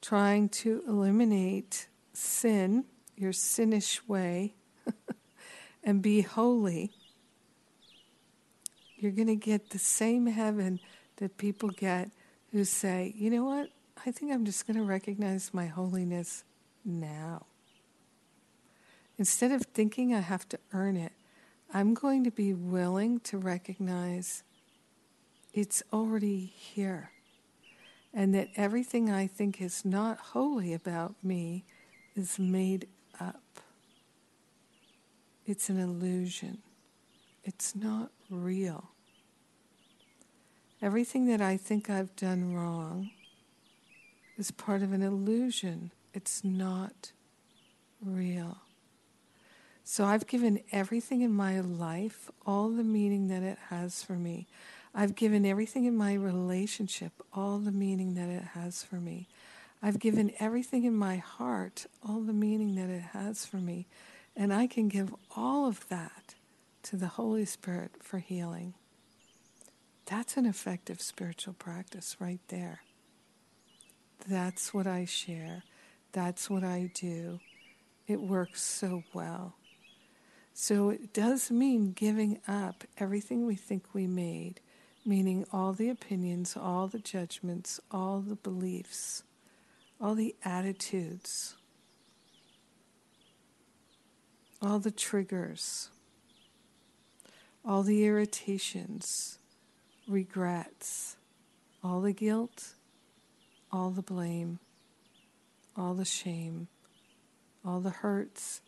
trying 0.00 0.48
to 0.48 0.84
eliminate 0.86 1.88
sin, 2.12 2.84
your 3.16 3.32
sinnish 3.32 4.00
way, 4.06 4.54
and 5.82 6.00
be 6.00 6.20
holy, 6.20 6.92
you're 8.96 9.12
going 9.12 9.28
to 9.28 9.36
get 9.36 9.70
the 9.70 9.78
same 9.78 10.26
heaven 10.26 10.78
that 11.16 11.36
people 11.36 11.70
get 11.70 12.10
who 12.52 12.64
say, 12.64 13.12
you 13.16 13.30
know 13.30 13.44
what? 13.44 13.70
I 14.06 14.12
think 14.12 14.32
I'm 14.32 14.44
just 14.44 14.66
going 14.66 14.76
to 14.76 14.84
recognize 14.84 15.52
my 15.52 15.66
holiness 15.66 16.44
now. 16.84 17.46
Instead 19.18 19.50
of 19.50 19.62
thinking 19.62 20.14
I 20.14 20.20
have 20.20 20.48
to 20.50 20.58
earn 20.72 20.96
it, 20.96 21.12
I'm 21.74 21.92
going 21.92 22.24
to 22.24 22.30
be 22.30 22.54
willing 22.54 23.20
to 23.20 23.36
recognize 23.36 24.44
it's 25.52 25.82
already 25.92 26.52
here. 26.56 27.10
And 28.14 28.34
that 28.34 28.48
everything 28.56 29.10
I 29.10 29.26
think 29.26 29.60
is 29.60 29.84
not 29.84 30.18
holy 30.18 30.72
about 30.72 31.16
me 31.22 31.64
is 32.14 32.38
made 32.38 32.88
up. 33.20 33.60
It's 35.46 35.68
an 35.68 35.78
illusion. 35.78 36.58
It's 37.44 37.74
not 37.74 38.10
real. 38.30 38.90
Everything 40.80 41.26
that 41.26 41.40
I 41.40 41.56
think 41.56 41.90
I've 41.90 42.14
done 42.14 42.54
wrong 42.54 43.10
is 44.36 44.50
part 44.52 44.82
of 44.82 44.92
an 44.92 45.02
illusion. 45.02 45.90
It's 46.14 46.44
not 46.44 47.12
real. 48.00 48.58
So 49.90 50.04
I've 50.04 50.26
given 50.26 50.60
everything 50.70 51.22
in 51.22 51.32
my 51.32 51.60
life 51.60 52.30
all 52.44 52.68
the 52.68 52.84
meaning 52.84 53.28
that 53.28 53.42
it 53.42 53.56
has 53.70 54.02
for 54.02 54.12
me. 54.12 54.46
I've 54.94 55.14
given 55.14 55.46
everything 55.46 55.86
in 55.86 55.96
my 55.96 56.12
relationship 56.12 57.10
all 57.32 57.56
the 57.56 57.72
meaning 57.72 58.12
that 58.12 58.28
it 58.28 58.42
has 58.52 58.82
for 58.82 58.96
me. 58.96 59.28
I've 59.82 59.98
given 59.98 60.30
everything 60.38 60.84
in 60.84 60.94
my 60.94 61.16
heart 61.16 61.86
all 62.06 62.20
the 62.20 62.34
meaning 62.34 62.74
that 62.74 62.90
it 62.90 63.00
has 63.14 63.46
for 63.46 63.56
me. 63.56 63.86
And 64.36 64.52
I 64.52 64.66
can 64.66 64.88
give 64.88 65.14
all 65.34 65.66
of 65.66 65.88
that 65.88 66.34
to 66.82 66.96
the 66.96 67.06
Holy 67.06 67.46
Spirit 67.46 67.92
for 68.02 68.18
healing. 68.18 68.74
That's 70.04 70.36
an 70.36 70.44
effective 70.44 71.00
spiritual 71.00 71.54
practice 71.54 72.14
right 72.20 72.40
there. 72.48 72.82
That's 74.28 74.74
what 74.74 74.86
I 74.86 75.06
share. 75.06 75.62
That's 76.12 76.50
what 76.50 76.62
I 76.62 76.90
do. 76.92 77.40
It 78.06 78.20
works 78.20 78.62
so 78.62 79.02
well. 79.14 79.54
So 80.60 80.90
it 80.90 81.12
does 81.12 81.52
mean 81.52 81.92
giving 81.92 82.40
up 82.48 82.82
everything 82.98 83.46
we 83.46 83.54
think 83.54 83.94
we 83.94 84.08
made, 84.08 84.60
meaning 85.06 85.46
all 85.52 85.72
the 85.72 85.88
opinions, 85.88 86.56
all 86.56 86.88
the 86.88 86.98
judgments, 86.98 87.78
all 87.92 88.18
the 88.20 88.34
beliefs, 88.34 89.22
all 90.00 90.16
the 90.16 90.34
attitudes, 90.44 91.54
all 94.60 94.80
the 94.80 94.90
triggers, 94.90 95.90
all 97.64 97.84
the 97.84 98.04
irritations, 98.04 99.38
regrets, 100.08 101.14
all 101.84 102.00
the 102.00 102.12
guilt, 102.12 102.74
all 103.70 103.90
the 103.90 104.02
blame, 104.02 104.58
all 105.76 105.94
the 105.94 106.04
shame, 106.04 106.66
all 107.64 107.78
the 107.78 107.90
hurts 107.90 108.60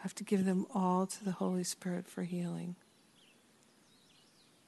I 0.00 0.02
have 0.02 0.14
to 0.14 0.24
give 0.24 0.46
them 0.46 0.66
all 0.74 1.06
to 1.06 1.24
the 1.24 1.32
Holy 1.32 1.62
Spirit 1.62 2.08
for 2.08 2.22
healing. 2.22 2.74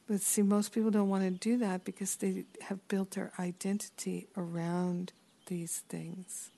But 0.07 0.21
see, 0.21 0.43
most 0.43 0.73
people 0.73 0.91
don't 0.91 1.09
want 1.09 1.25
to 1.25 1.31
do 1.31 1.57
that 1.57 1.85
because 1.85 2.17
they 2.17 2.45
have 2.61 2.87
built 2.89 3.13
their 3.13 3.33
identity 3.39 4.29
around 4.37 5.13
these 5.47 5.83
things 5.89 6.51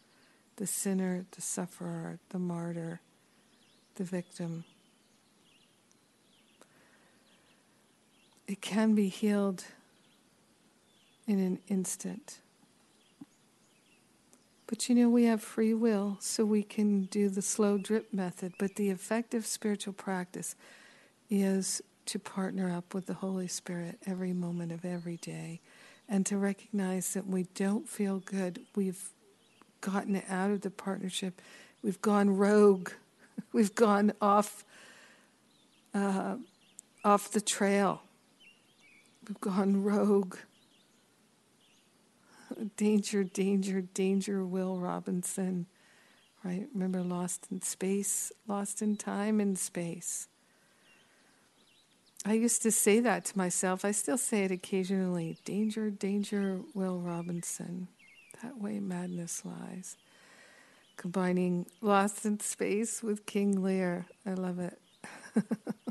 the 0.56 0.66
sinner, 0.66 1.24
the 1.32 1.42
sufferer, 1.42 2.18
the 2.28 2.38
martyr, 2.38 3.00
the 3.96 4.04
victim. 4.04 4.64
It 8.46 8.60
can 8.60 8.94
be 8.94 9.08
healed 9.08 9.64
in 11.26 11.40
an 11.40 11.58
instant. 11.66 12.38
But 14.74 14.88
you 14.88 14.96
know, 14.96 15.08
we 15.08 15.26
have 15.26 15.40
free 15.40 15.72
will, 15.72 16.16
so 16.18 16.44
we 16.44 16.64
can 16.64 17.04
do 17.04 17.28
the 17.28 17.42
slow 17.42 17.78
drip 17.78 18.12
method. 18.12 18.54
But 18.58 18.74
the 18.74 18.90
effective 18.90 19.46
spiritual 19.46 19.92
practice 19.92 20.56
is 21.30 21.80
to 22.06 22.18
partner 22.18 22.74
up 22.74 22.92
with 22.92 23.06
the 23.06 23.14
Holy 23.14 23.46
Spirit 23.46 24.00
every 24.04 24.32
moment 24.32 24.72
of 24.72 24.84
every 24.84 25.16
day 25.18 25.60
and 26.08 26.26
to 26.26 26.36
recognize 26.36 27.14
that 27.14 27.24
we 27.24 27.44
don't 27.54 27.88
feel 27.88 28.18
good. 28.18 28.62
We've 28.74 29.10
gotten 29.80 30.20
out 30.28 30.50
of 30.50 30.62
the 30.62 30.70
partnership, 30.70 31.40
we've 31.80 32.02
gone 32.02 32.36
rogue, 32.36 32.90
we've 33.52 33.76
gone 33.76 34.12
off. 34.20 34.64
Uh, 35.94 36.38
off 37.04 37.30
the 37.30 37.40
trail. 37.40 38.02
We've 39.28 39.40
gone 39.40 39.84
rogue. 39.84 40.34
Danger, 42.76 43.24
danger, 43.24 43.80
danger, 43.80 44.44
Will 44.44 44.78
Robinson. 44.78 45.66
Right? 46.44 46.66
Remember 46.74 47.02
Lost 47.02 47.46
in 47.50 47.62
Space, 47.62 48.32
Lost 48.46 48.82
in 48.82 48.96
Time 48.96 49.40
and 49.40 49.58
Space. 49.58 50.28
I 52.26 52.32
used 52.34 52.62
to 52.62 52.70
say 52.70 53.00
that 53.00 53.26
to 53.26 53.38
myself. 53.38 53.84
I 53.84 53.90
still 53.90 54.16
say 54.16 54.44
it 54.44 54.50
occasionally. 54.50 55.38
Danger, 55.44 55.90
danger, 55.90 56.60
Will 56.72 56.98
Robinson. 56.98 57.88
That 58.42 58.58
way 58.58 58.80
madness 58.80 59.44
lies. 59.44 59.96
Combining 60.96 61.66
Lost 61.82 62.24
in 62.24 62.40
Space 62.40 63.02
with 63.02 63.26
King 63.26 63.62
Lear. 63.62 64.06
I 64.24 64.34
love 64.34 64.58
it. 64.58 64.78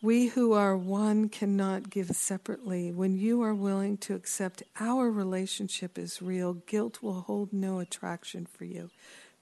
we 0.00 0.26
who 0.28 0.52
are 0.52 0.76
one 0.76 1.28
cannot 1.28 1.90
give 1.90 2.10
separately. 2.10 2.92
When 2.92 3.16
you 3.16 3.42
are 3.42 3.54
willing 3.54 3.96
to 3.98 4.14
accept 4.14 4.62
our 4.78 5.10
relationship 5.10 5.98
is 5.98 6.22
real, 6.22 6.54
guilt 6.54 7.02
will 7.02 7.22
hold 7.22 7.52
no 7.52 7.80
attraction 7.80 8.46
for 8.46 8.64
you. 8.64 8.90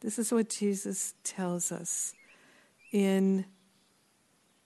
This 0.00 0.18
is 0.18 0.32
what 0.32 0.48
Jesus 0.48 1.14
tells 1.24 1.70
us 1.70 2.14
in 2.90 3.44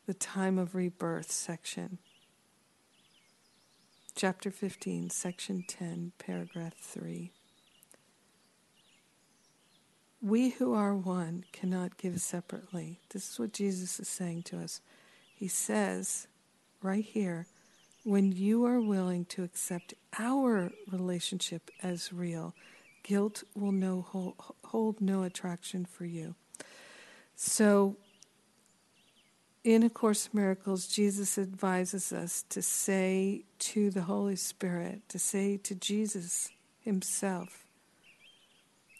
the 0.07 0.15
time 0.15 0.59
of 0.59 0.75
rebirth 0.75 1.31
section. 1.31 1.99
Chapter 4.15 4.51
15, 4.51 5.11
section 5.11 5.65
10, 5.67 6.13
paragraph 6.19 6.75
3. 6.75 7.33
We 10.23 10.51
who 10.51 10.75
are 10.75 10.95
one 10.95 11.45
cannot 11.53 11.97
give 11.97 12.21
separately. 12.21 13.01
This 13.11 13.31
is 13.31 13.39
what 13.39 13.53
Jesus 13.53 13.99
is 13.99 14.09
saying 14.09 14.43
to 14.45 14.61
us. 14.61 14.83
He 15.41 15.49
says 15.49 16.29
right 16.83 17.03
here, 17.03 17.47
when 18.05 18.31
you 18.31 18.67
are 18.67 18.79
willing 18.79 19.25
to 19.27 19.43
accept 19.43 19.95
our 20.19 20.71
relationship 20.93 21.71
as 21.83 22.13
real, 22.13 22.55
guilt 23.03 23.43
will 23.57 23.73
no 23.73 24.03
hold, 24.03 24.35
hold 24.65 25.01
no 25.01 25.23
attraction 25.23 25.87
for 25.87 26.05
you. 26.05 26.35
So, 27.37 27.97
in 29.65 29.83
A 29.83 29.89
Course 29.89 30.29
in 30.31 30.39
Miracles, 30.39 30.87
Jesus 30.87 31.39
advises 31.39 32.13
us 32.13 32.45
to 32.51 32.61
say 32.61 33.45
to 33.61 33.91
the 33.91 34.03
Holy 34.03 34.37
Spirit, 34.37 35.09
to 35.09 35.19
say 35.19 35.57
to 35.57 35.75
Jesus 35.75 36.51
Himself, 36.81 37.65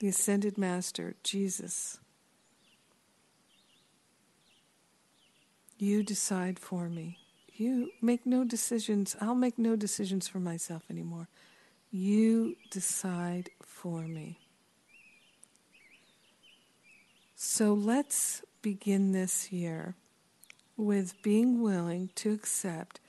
the 0.01 0.09
Ascended 0.09 0.57
Master, 0.57 1.17
Jesus, 1.23 2.00
you 5.81 6.03
decide 6.03 6.59
for 6.59 6.89
me. 6.89 7.19
You 7.55 7.91
make 8.01 8.27
no 8.27 8.45
decisions. 8.45 9.17
I'll 9.21 9.35
make 9.35 9.59
no 9.59 9.77
decisions 9.77 10.29
for 10.29 10.41
myself 10.41 10.83
anymore. 10.91 11.29
You 11.91 12.57
decide 12.71 13.51
for 13.63 14.03
me. 14.03 14.39
So 17.35 17.73
let's 17.73 18.43
begin 18.63 19.13
this 19.13 19.51
year 19.51 19.95
with 20.77 21.21
being 21.23 21.63
willing 21.63 22.11
to 22.17 22.33
accept 22.33 23.01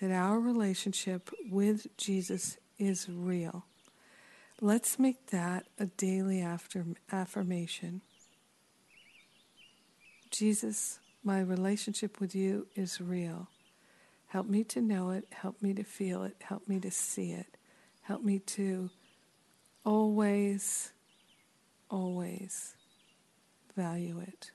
that 0.00 0.10
our 0.10 0.38
relationship 0.38 1.30
with 1.50 1.86
Jesus 1.96 2.56
is 2.78 3.08
real. 3.08 3.64
Let's 4.60 4.98
make 4.98 5.28
that 5.28 5.66
a 5.78 5.86
daily 5.86 6.40
after 6.40 6.84
affirmation. 7.10 8.02
Jesus, 10.30 11.00
my 11.22 11.40
relationship 11.40 12.20
with 12.20 12.34
you 12.34 12.66
is 12.74 13.00
real. 13.00 13.48
Help 14.28 14.46
me 14.48 14.64
to 14.64 14.80
know 14.80 15.10
it, 15.10 15.26
help 15.32 15.60
me 15.60 15.74
to 15.74 15.82
feel 15.82 16.22
it, 16.22 16.36
help 16.40 16.68
me 16.68 16.78
to 16.80 16.90
see 16.90 17.32
it. 17.32 17.56
Help 18.02 18.22
me 18.24 18.38
to 18.40 18.90
always, 19.84 20.92
always 21.90 22.74
value 23.76 24.20
it. 24.20 24.50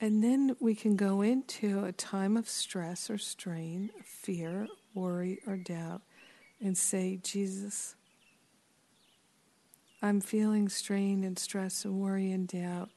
And 0.00 0.22
then 0.22 0.56
we 0.60 0.74
can 0.74 0.96
go 0.96 1.22
into 1.22 1.84
a 1.84 1.92
time 1.92 2.36
of 2.36 2.48
stress 2.48 3.08
or 3.08 3.18
strain, 3.18 3.90
fear, 4.04 4.68
worry, 4.94 5.40
or 5.46 5.56
doubt, 5.56 6.02
and 6.60 6.76
say, 6.76 7.18
Jesus, 7.22 7.94
I'm 10.02 10.20
feeling 10.20 10.68
strain 10.68 11.24
and 11.24 11.38
stress 11.38 11.84
and 11.84 11.98
worry 12.00 12.30
and 12.30 12.46
doubt. 12.46 12.90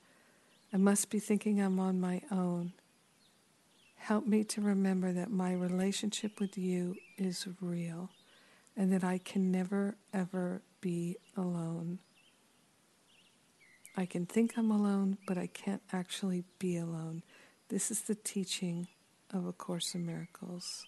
I 0.71 0.77
must 0.77 1.09
be 1.09 1.19
thinking 1.19 1.59
I'm 1.61 1.79
on 1.79 1.99
my 1.99 2.21
own. 2.31 2.73
Help 3.95 4.27
me 4.27 4.43
to 4.45 4.61
remember 4.61 5.11
that 5.11 5.31
my 5.31 5.53
relationship 5.53 6.39
with 6.39 6.57
you 6.57 6.95
is 7.17 7.47
real 7.59 8.09
and 8.77 8.93
that 8.93 9.03
I 9.03 9.17
can 9.17 9.51
never, 9.51 9.95
ever 10.13 10.61
be 10.79 11.17
alone. 11.35 11.99
I 13.97 14.05
can 14.05 14.25
think 14.25 14.53
I'm 14.57 14.71
alone, 14.71 15.17
but 15.27 15.37
I 15.37 15.47
can't 15.47 15.81
actually 15.91 16.43
be 16.59 16.77
alone. 16.77 17.23
This 17.69 17.91
is 17.91 18.01
the 18.01 18.15
teaching 18.15 18.87
of 19.33 19.45
A 19.45 19.51
Course 19.51 19.95
in 19.95 20.05
Miracles. 20.05 20.85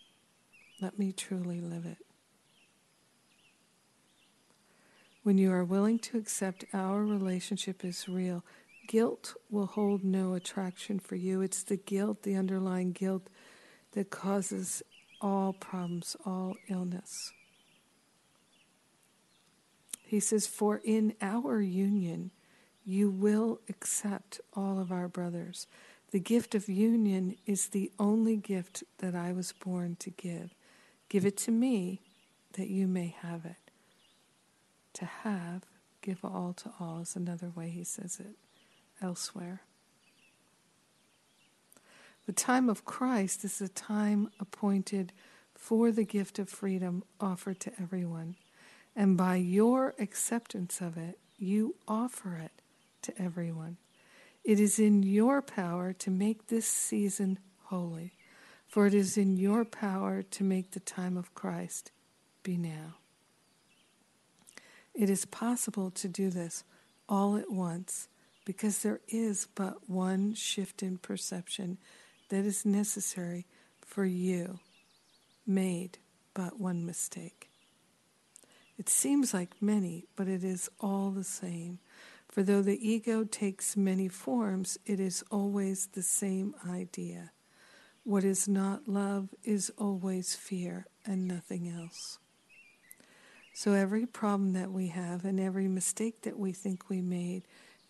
Let 0.79 0.97
me 0.97 1.11
truly 1.11 1.59
live 1.59 1.85
it. 1.85 1.97
When 5.23 5.37
you 5.37 5.51
are 5.51 5.63
willing 5.63 5.99
to 5.99 6.17
accept 6.17 6.65
our 6.73 7.03
relationship 7.03 7.85
is 7.85 8.09
real, 8.09 8.43
guilt 8.87 9.35
will 9.49 9.67
hold 9.67 10.03
no 10.03 10.33
attraction 10.33 10.99
for 10.99 11.15
you. 11.15 11.41
It's 11.41 11.63
the 11.63 11.77
guilt, 11.77 12.23
the 12.23 12.35
underlying 12.35 12.91
guilt, 12.91 13.29
that 13.93 14.09
causes 14.09 14.81
all 15.21 15.53
problems, 15.53 16.15
all 16.25 16.55
illness. 16.67 17.31
He 20.03 20.19
says, 20.19 20.47
For 20.47 20.81
in 20.83 21.13
our 21.21 21.61
union, 21.61 22.31
you 22.83 23.09
will 23.09 23.61
accept 23.69 24.41
all 24.53 24.79
of 24.79 24.91
our 24.91 25.07
brothers. 25.07 25.67
The 26.11 26.19
gift 26.19 26.55
of 26.55 26.67
union 26.67 27.37
is 27.45 27.67
the 27.67 27.91
only 27.97 28.35
gift 28.35 28.83
that 28.97 29.15
I 29.15 29.31
was 29.31 29.53
born 29.53 29.95
to 29.99 30.09
give. 30.09 30.53
Give 31.07 31.25
it 31.25 31.37
to 31.37 31.51
me 31.51 32.01
that 32.53 32.69
you 32.69 32.87
may 32.87 33.15
have 33.21 33.45
it. 33.45 33.71
To 34.93 35.05
have, 35.05 35.63
give 36.01 36.25
all 36.25 36.53
to 36.57 36.71
all 36.79 36.99
is 36.99 37.15
another 37.15 37.51
way 37.55 37.69
he 37.69 37.85
says 37.85 38.19
it 38.19 38.35
elsewhere. 39.01 39.61
The 42.25 42.33
time 42.33 42.69
of 42.69 42.85
Christ 42.85 43.43
is 43.43 43.59
a 43.61 43.67
time 43.67 44.29
appointed 44.39 45.11
for 45.55 45.91
the 45.91 46.03
gift 46.03 46.39
of 46.39 46.49
freedom 46.49 47.03
offered 47.19 47.59
to 47.61 47.71
everyone. 47.81 48.35
And 48.95 49.17
by 49.17 49.37
your 49.37 49.95
acceptance 49.99 50.81
of 50.81 50.97
it, 50.97 51.17
you 51.37 51.75
offer 51.87 52.35
it 52.35 52.51
to 53.03 53.21
everyone. 53.21 53.77
It 54.43 54.59
is 54.59 54.79
in 54.79 55.03
your 55.03 55.41
power 55.41 55.93
to 55.93 56.11
make 56.11 56.47
this 56.47 56.67
season 56.67 57.39
holy, 57.65 58.13
for 58.67 58.85
it 58.85 58.93
is 58.93 59.17
in 59.17 59.37
your 59.37 59.65
power 59.65 60.21
to 60.23 60.43
make 60.43 60.71
the 60.71 60.79
time 60.79 61.17
of 61.17 61.33
Christ 61.33 61.91
be 62.43 62.57
now. 62.57 62.95
It 64.93 65.09
is 65.09 65.25
possible 65.25 65.89
to 65.91 66.07
do 66.07 66.29
this 66.29 66.63
all 67.07 67.37
at 67.37 67.51
once 67.51 68.07
because 68.45 68.79
there 68.79 69.01
is 69.07 69.47
but 69.55 69.89
one 69.89 70.33
shift 70.33 70.81
in 70.81 70.97
perception 70.97 71.77
that 72.29 72.45
is 72.45 72.65
necessary 72.65 73.45
for 73.81 74.05
you, 74.05 74.59
made 75.45 75.97
but 76.33 76.59
one 76.59 76.85
mistake. 76.85 77.49
It 78.77 78.89
seems 78.89 79.33
like 79.33 79.61
many, 79.61 80.05
but 80.15 80.27
it 80.27 80.43
is 80.43 80.69
all 80.79 81.11
the 81.11 81.23
same. 81.23 81.79
For 82.27 82.41
though 82.41 82.61
the 82.61 82.89
ego 82.89 83.25
takes 83.25 83.75
many 83.75 84.07
forms, 84.07 84.79
it 84.85 84.99
is 84.99 85.23
always 85.29 85.87
the 85.87 86.01
same 86.01 86.55
idea. 86.67 87.31
What 88.03 88.23
is 88.23 88.47
not 88.47 88.87
love 88.87 89.29
is 89.43 89.71
always 89.77 90.33
fear 90.33 90.87
and 91.05 91.27
nothing 91.27 91.69
else. 91.69 92.17
So 93.53 93.73
every 93.73 94.05
problem 94.05 94.53
that 94.53 94.71
we 94.71 94.87
have 94.87 95.25
and 95.25 95.39
every 95.39 95.67
mistake 95.67 96.21
that 96.21 96.39
we 96.39 96.53
think 96.53 96.89
we 96.89 97.01
made 97.01 97.43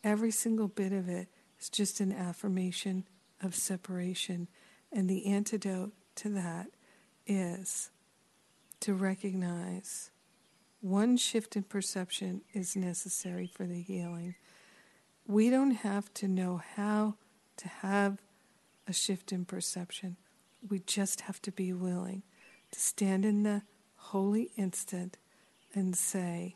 Every 0.03 0.31
single 0.31 0.67
bit 0.67 0.91
of 0.91 1.07
it 1.07 1.27
is 1.59 1.69
just 1.69 1.99
an 1.99 2.11
affirmation 2.11 3.05
of 3.41 3.55
separation. 3.55 4.47
And 4.91 5.09
the 5.09 5.27
antidote 5.27 5.93
to 6.15 6.29
that 6.29 6.67
is 7.27 7.91
to 8.81 8.93
recognize 8.93 10.11
one 10.81 11.15
shift 11.15 11.55
in 11.55 11.63
perception 11.63 12.41
is 12.53 12.75
necessary 12.75 13.45
for 13.45 13.65
the 13.65 13.81
healing. 13.81 14.35
We 15.27 15.49
don't 15.49 15.71
have 15.71 16.11
to 16.15 16.27
know 16.27 16.61
how 16.75 17.15
to 17.57 17.67
have 17.67 18.17
a 18.87 18.93
shift 18.93 19.31
in 19.31 19.45
perception. 19.45 20.17
We 20.67 20.79
just 20.79 21.21
have 21.21 21.41
to 21.43 21.51
be 21.51 21.71
willing 21.71 22.23
to 22.71 22.79
stand 22.79 23.25
in 23.25 23.43
the 23.43 23.61
holy 23.95 24.51
instant 24.57 25.17
and 25.73 25.95
say, 25.95 26.55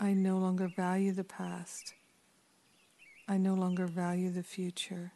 I 0.00 0.12
no 0.12 0.38
longer 0.38 0.68
value 0.68 1.12
the 1.12 1.24
past. 1.24 1.94
I 3.26 3.38
no 3.38 3.54
longer 3.54 3.86
value 3.86 4.30
the 4.30 4.42
future. 4.42 5.12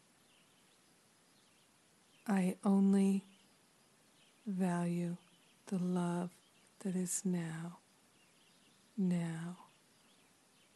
I 2.26 2.56
only 2.64 3.24
value 4.46 5.16
the 5.66 5.78
love 5.78 6.30
that 6.80 6.94
is 6.96 7.22
now, 7.24 7.78
now, 8.96 9.56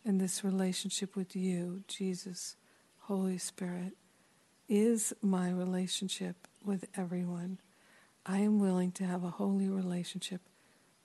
And 0.04 0.20
this 0.20 0.42
relationship 0.42 1.14
with 1.14 1.36
you, 1.36 1.84
Jesus, 1.86 2.56
Holy 3.02 3.38
Spirit, 3.38 3.92
is 4.68 5.12
my 5.22 5.50
relationship 5.50 6.36
with 6.64 6.86
everyone. 6.96 7.58
I 8.26 8.38
am 8.38 8.58
willing 8.58 8.90
to 8.92 9.04
have 9.04 9.22
a 9.22 9.30
holy 9.30 9.68
relationship 9.68 10.40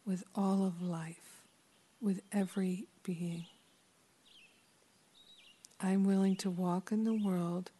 with 0.05 0.23
all 0.35 0.65
of 0.65 0.81
life, 0.81 1.26
with 2.01 2.21
every 2.31 2.87
being. 3.03 3.45
I'm 5.79 6.03
willing 6.03 6.35
to 6.37 6.49
walk 6.49 6.91
in 6.91 7.03
the 7.03 7.13
world 7.13 7.71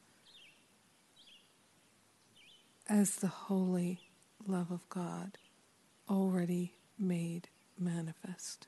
as 2.88 3.15
the 3.18 3.28
holy 3.28 3.99
love 4.45 4.72
of 4.72 4.88
God 4.89 5.38
already 6.09 6.74
made 6.97 7.49
manifest. 7.78 8.68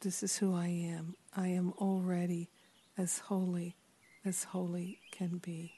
This 0.00 0.22
is 0.22 0.38
who 0.38 0.54
I 0.54 0.68
am. 0.68 1.14
I 1.36 1.48
am 1.48 1.72
already 1.78 2.48
as 2.96 3.18
holy 3.18 3.76
as 4.24 4.44
holy 4.44 5.00
can 5.10 5.38
be. 5.38 5.74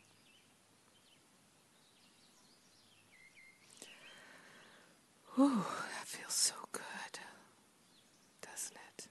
Whew, 5.34 5.48
that 5.98 6.06
feels 6.06 6.32
so 6.34 6.54
good, 6.72 6.82
doesn't 8.42 8.76
it? 8.98 9.08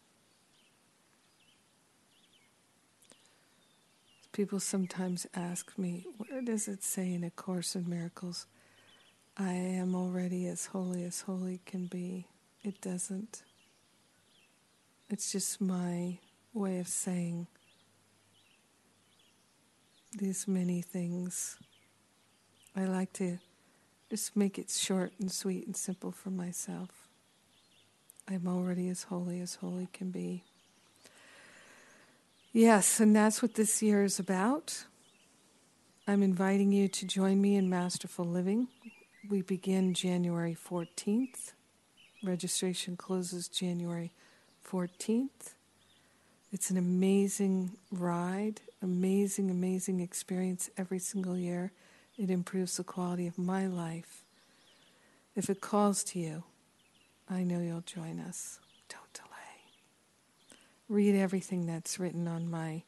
People 4.33 4.61
sometimes 4.61 5.27
ask 5.35 5.77
me, 5.77 6.05
where 6.17 6.41
does 6.41 6.69
it 6.69 6.83
say 6.83 7.13
in 7.13 7.23
A 7.25 7.29
Course 7.29 7.75
in 7.75 7.89
Miracles, 7.89 8.47
I 9.37 9.51
am 9.51 9.93
already 9.93 10.47
as 10.47 10.67
holy 10.67 11.03
as 11.03 11.21
holy 11.21 11.59
can 11.65 11.87
be? 11.87 12.27
It 12.63 12.79
doesn't. 12.79 13.43
It's 15.09 15.33
just 15.33 15.59
my 15.59 16.19
way 16.53 16.79
of 16.79 16.87
saying 16.87 17.47
these 20.17 20.47
many 20.47 20.81
things. 20.81 21.57
I 22.73 22.85
like 22.85 23.11
to 23.13 23.37
just 24.09 24.37
make 24.37 24.57
it 24.57 24.69
short 24.69 25.11
and 25.19 25.29
sweet 25.29 25.65
and 25.65 25.75
simple 25.75 26.13
for 26.13 26.29
myself. 26.29 27.09
I'm 28.29 28.47
already 28.47 28.87
as 28.87 29.03
holy 29.03 29.41
as 29.41 29.55
holy 29.55 29.89
can 29.91 30.11
be. 30.11 30.45
Yes, 32.53 32.99
and 32.99 33.15
that's 33.15 33.41
what 33.41 33.55
this 33.55 33.81
year 33.81 34.03
is 34.03 34.19
about. 34.19 34.83
I'm 36.05 36.21
inviting 36.21 36.73
you 36.73 36.89
to 36.89 37.05
join 37.05 37.41
me 37.41 37.55
in 37.55 37.69
Masterful 37.69 38.25
Living. 38.25 38.67
We 39.29 39.41
begin 39.41 39.93
January 39.93 40.57
14th. 40.69 41.53
Registration 42.21 42.97
closes 42.97 43.47
January 43.47 44.11
14th. 44.69 45.53
It's 46.51 46.69
an 46.69 46.75
amazing 46.75 47.77
ride, 47.89 48.59
amazing, 48.81 49.49
amazing 49.49 50.01
experience 50.01 50.69
every 50.77 50.99
single 50.99 51.37
year. 51.37 51.71
It 52.17 52.29
improves 52.29 52.75
the 52.75 52.83
quality 52.83 53.27
of 53.27 53.37
my 53.37 53.65
life. 53.65 54.25
If 55.37 55.49
it 55.49 55.61
calls 55.61 56.03
to 56.03 56.19
you, 56.19 56.43
I 57.29 57.43
know 57.43 57.61
you'll 57.61 57.79
join 57.79 58.19
us. 58.19 58.59
Don't 58.89 59.13
delay. 59.13 59.30
Read 60.91 61.15
everything 61.15 61.67
that's 61.67 61.99
written 61.99 62.27
on 62.27 62.51
my 62.51 62.83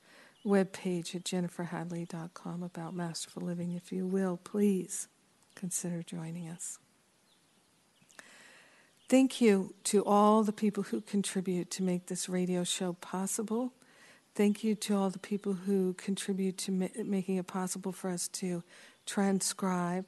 webpage 0.46 1.16
at 1.16 1.24
jenniferhadley.com 1.24 2.62
about 2.62 2.94
masterful 2.94 3.44
living. 3.44 3.72
If 3.72 3.94
you 3.94 4.06
will, 4.06 4.42
please 4.44 5.08
consider 5.56 6.04
joining 6.04 6.50
us. 6.50 6.80
Thank 9.08 9.40
you 9.40 9.74
to 9.86 10.04
all 10.04 10.44
the 10.44 10.52
people 10.52 10.84
who 10.84 11.00
contribute 11.00 11.72
to 11.72 11.84
make 11.84 12.08
this 12.08 12.28
radio 12.28 12.66
show 12.66 12.92
possible. 12.92 13.72
Thank 14.36 14.66
you 14.66 14.76
to 14.76 14.98
all 14.98 15.10
the 15.10 15.18
people 15.18 15.54
who 15.54 15.94
contribute 15.94 16.58
to 16.58 16.74
ma- 16.74 16.88
making 17.06 17.38
it 17.38 17.48
possible 17.48 17.94
for 17.94 18.10
us 18.10 18.28
to 18.28 18.64
transcribe 19.06 20.08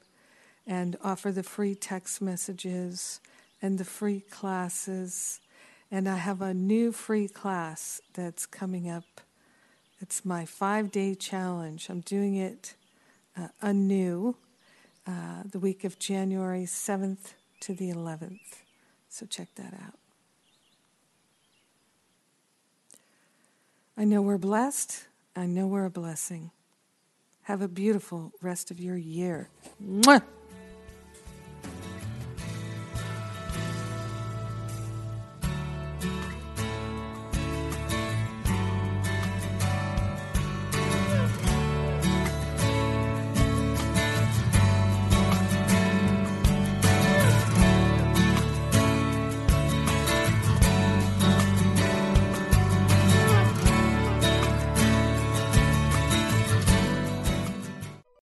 and 0.68 0.98
offer 1.02 1.32
the 1.32 1.44
free 1.44 1.76
text 1.76 2.22
messages 2.22 3.22
and 3.62 3.78
the 3.78 3.86
free 3.86 4.20
classes. 4.20 5.40
And 5.92 6.10
I 6.10 6.18
have 6.18 6.42
a 6.42 6.54
new 6.54 6.92
free 6.92 7.28
class 7.28 8.02
that's 8.14 8.46
coming 8.46 8.90
up. 8.90 9.22
It's 10.02 10.26
my 10.26 10.46
five 10.46 10.92
day 10.92 11.16
challenge. 11.16 11.88
I'm 11.90 12.02
doing 12.02 12.36
it 12.36 12.76
uh, 13.38 13.50
anew 13.62 14.36
uh, 15.08 15.44
the 15.50 15.60
week 15.60 15.84
of 15.84 16.00
January 16.00 16.64
7th 16.64 17.34
to 17.62 17.74
the 17.74 17.92
11th. 17.92 18.62
So 19.10 19.26
check 19.26 19.50
that 19.56 19.74
out. 19.74 19.98
I 23.98 24.04
know 24.04 24.22
we're 24.22 24.38
blessed. 24.38 25.06
I 25.36 25.46
know 25.46 25.68
we're 25.68 25.86
a 25.86 25.90
blessing. 25.90 26.52
Have 27.44 27.62
a 27.62 27.68
beautiful 27.68 28.34
rest 28.42 28.72
of 28.72 28.80
your 28.80 28.98
year. 28.98 29.50
Mwah! 29.82 30.24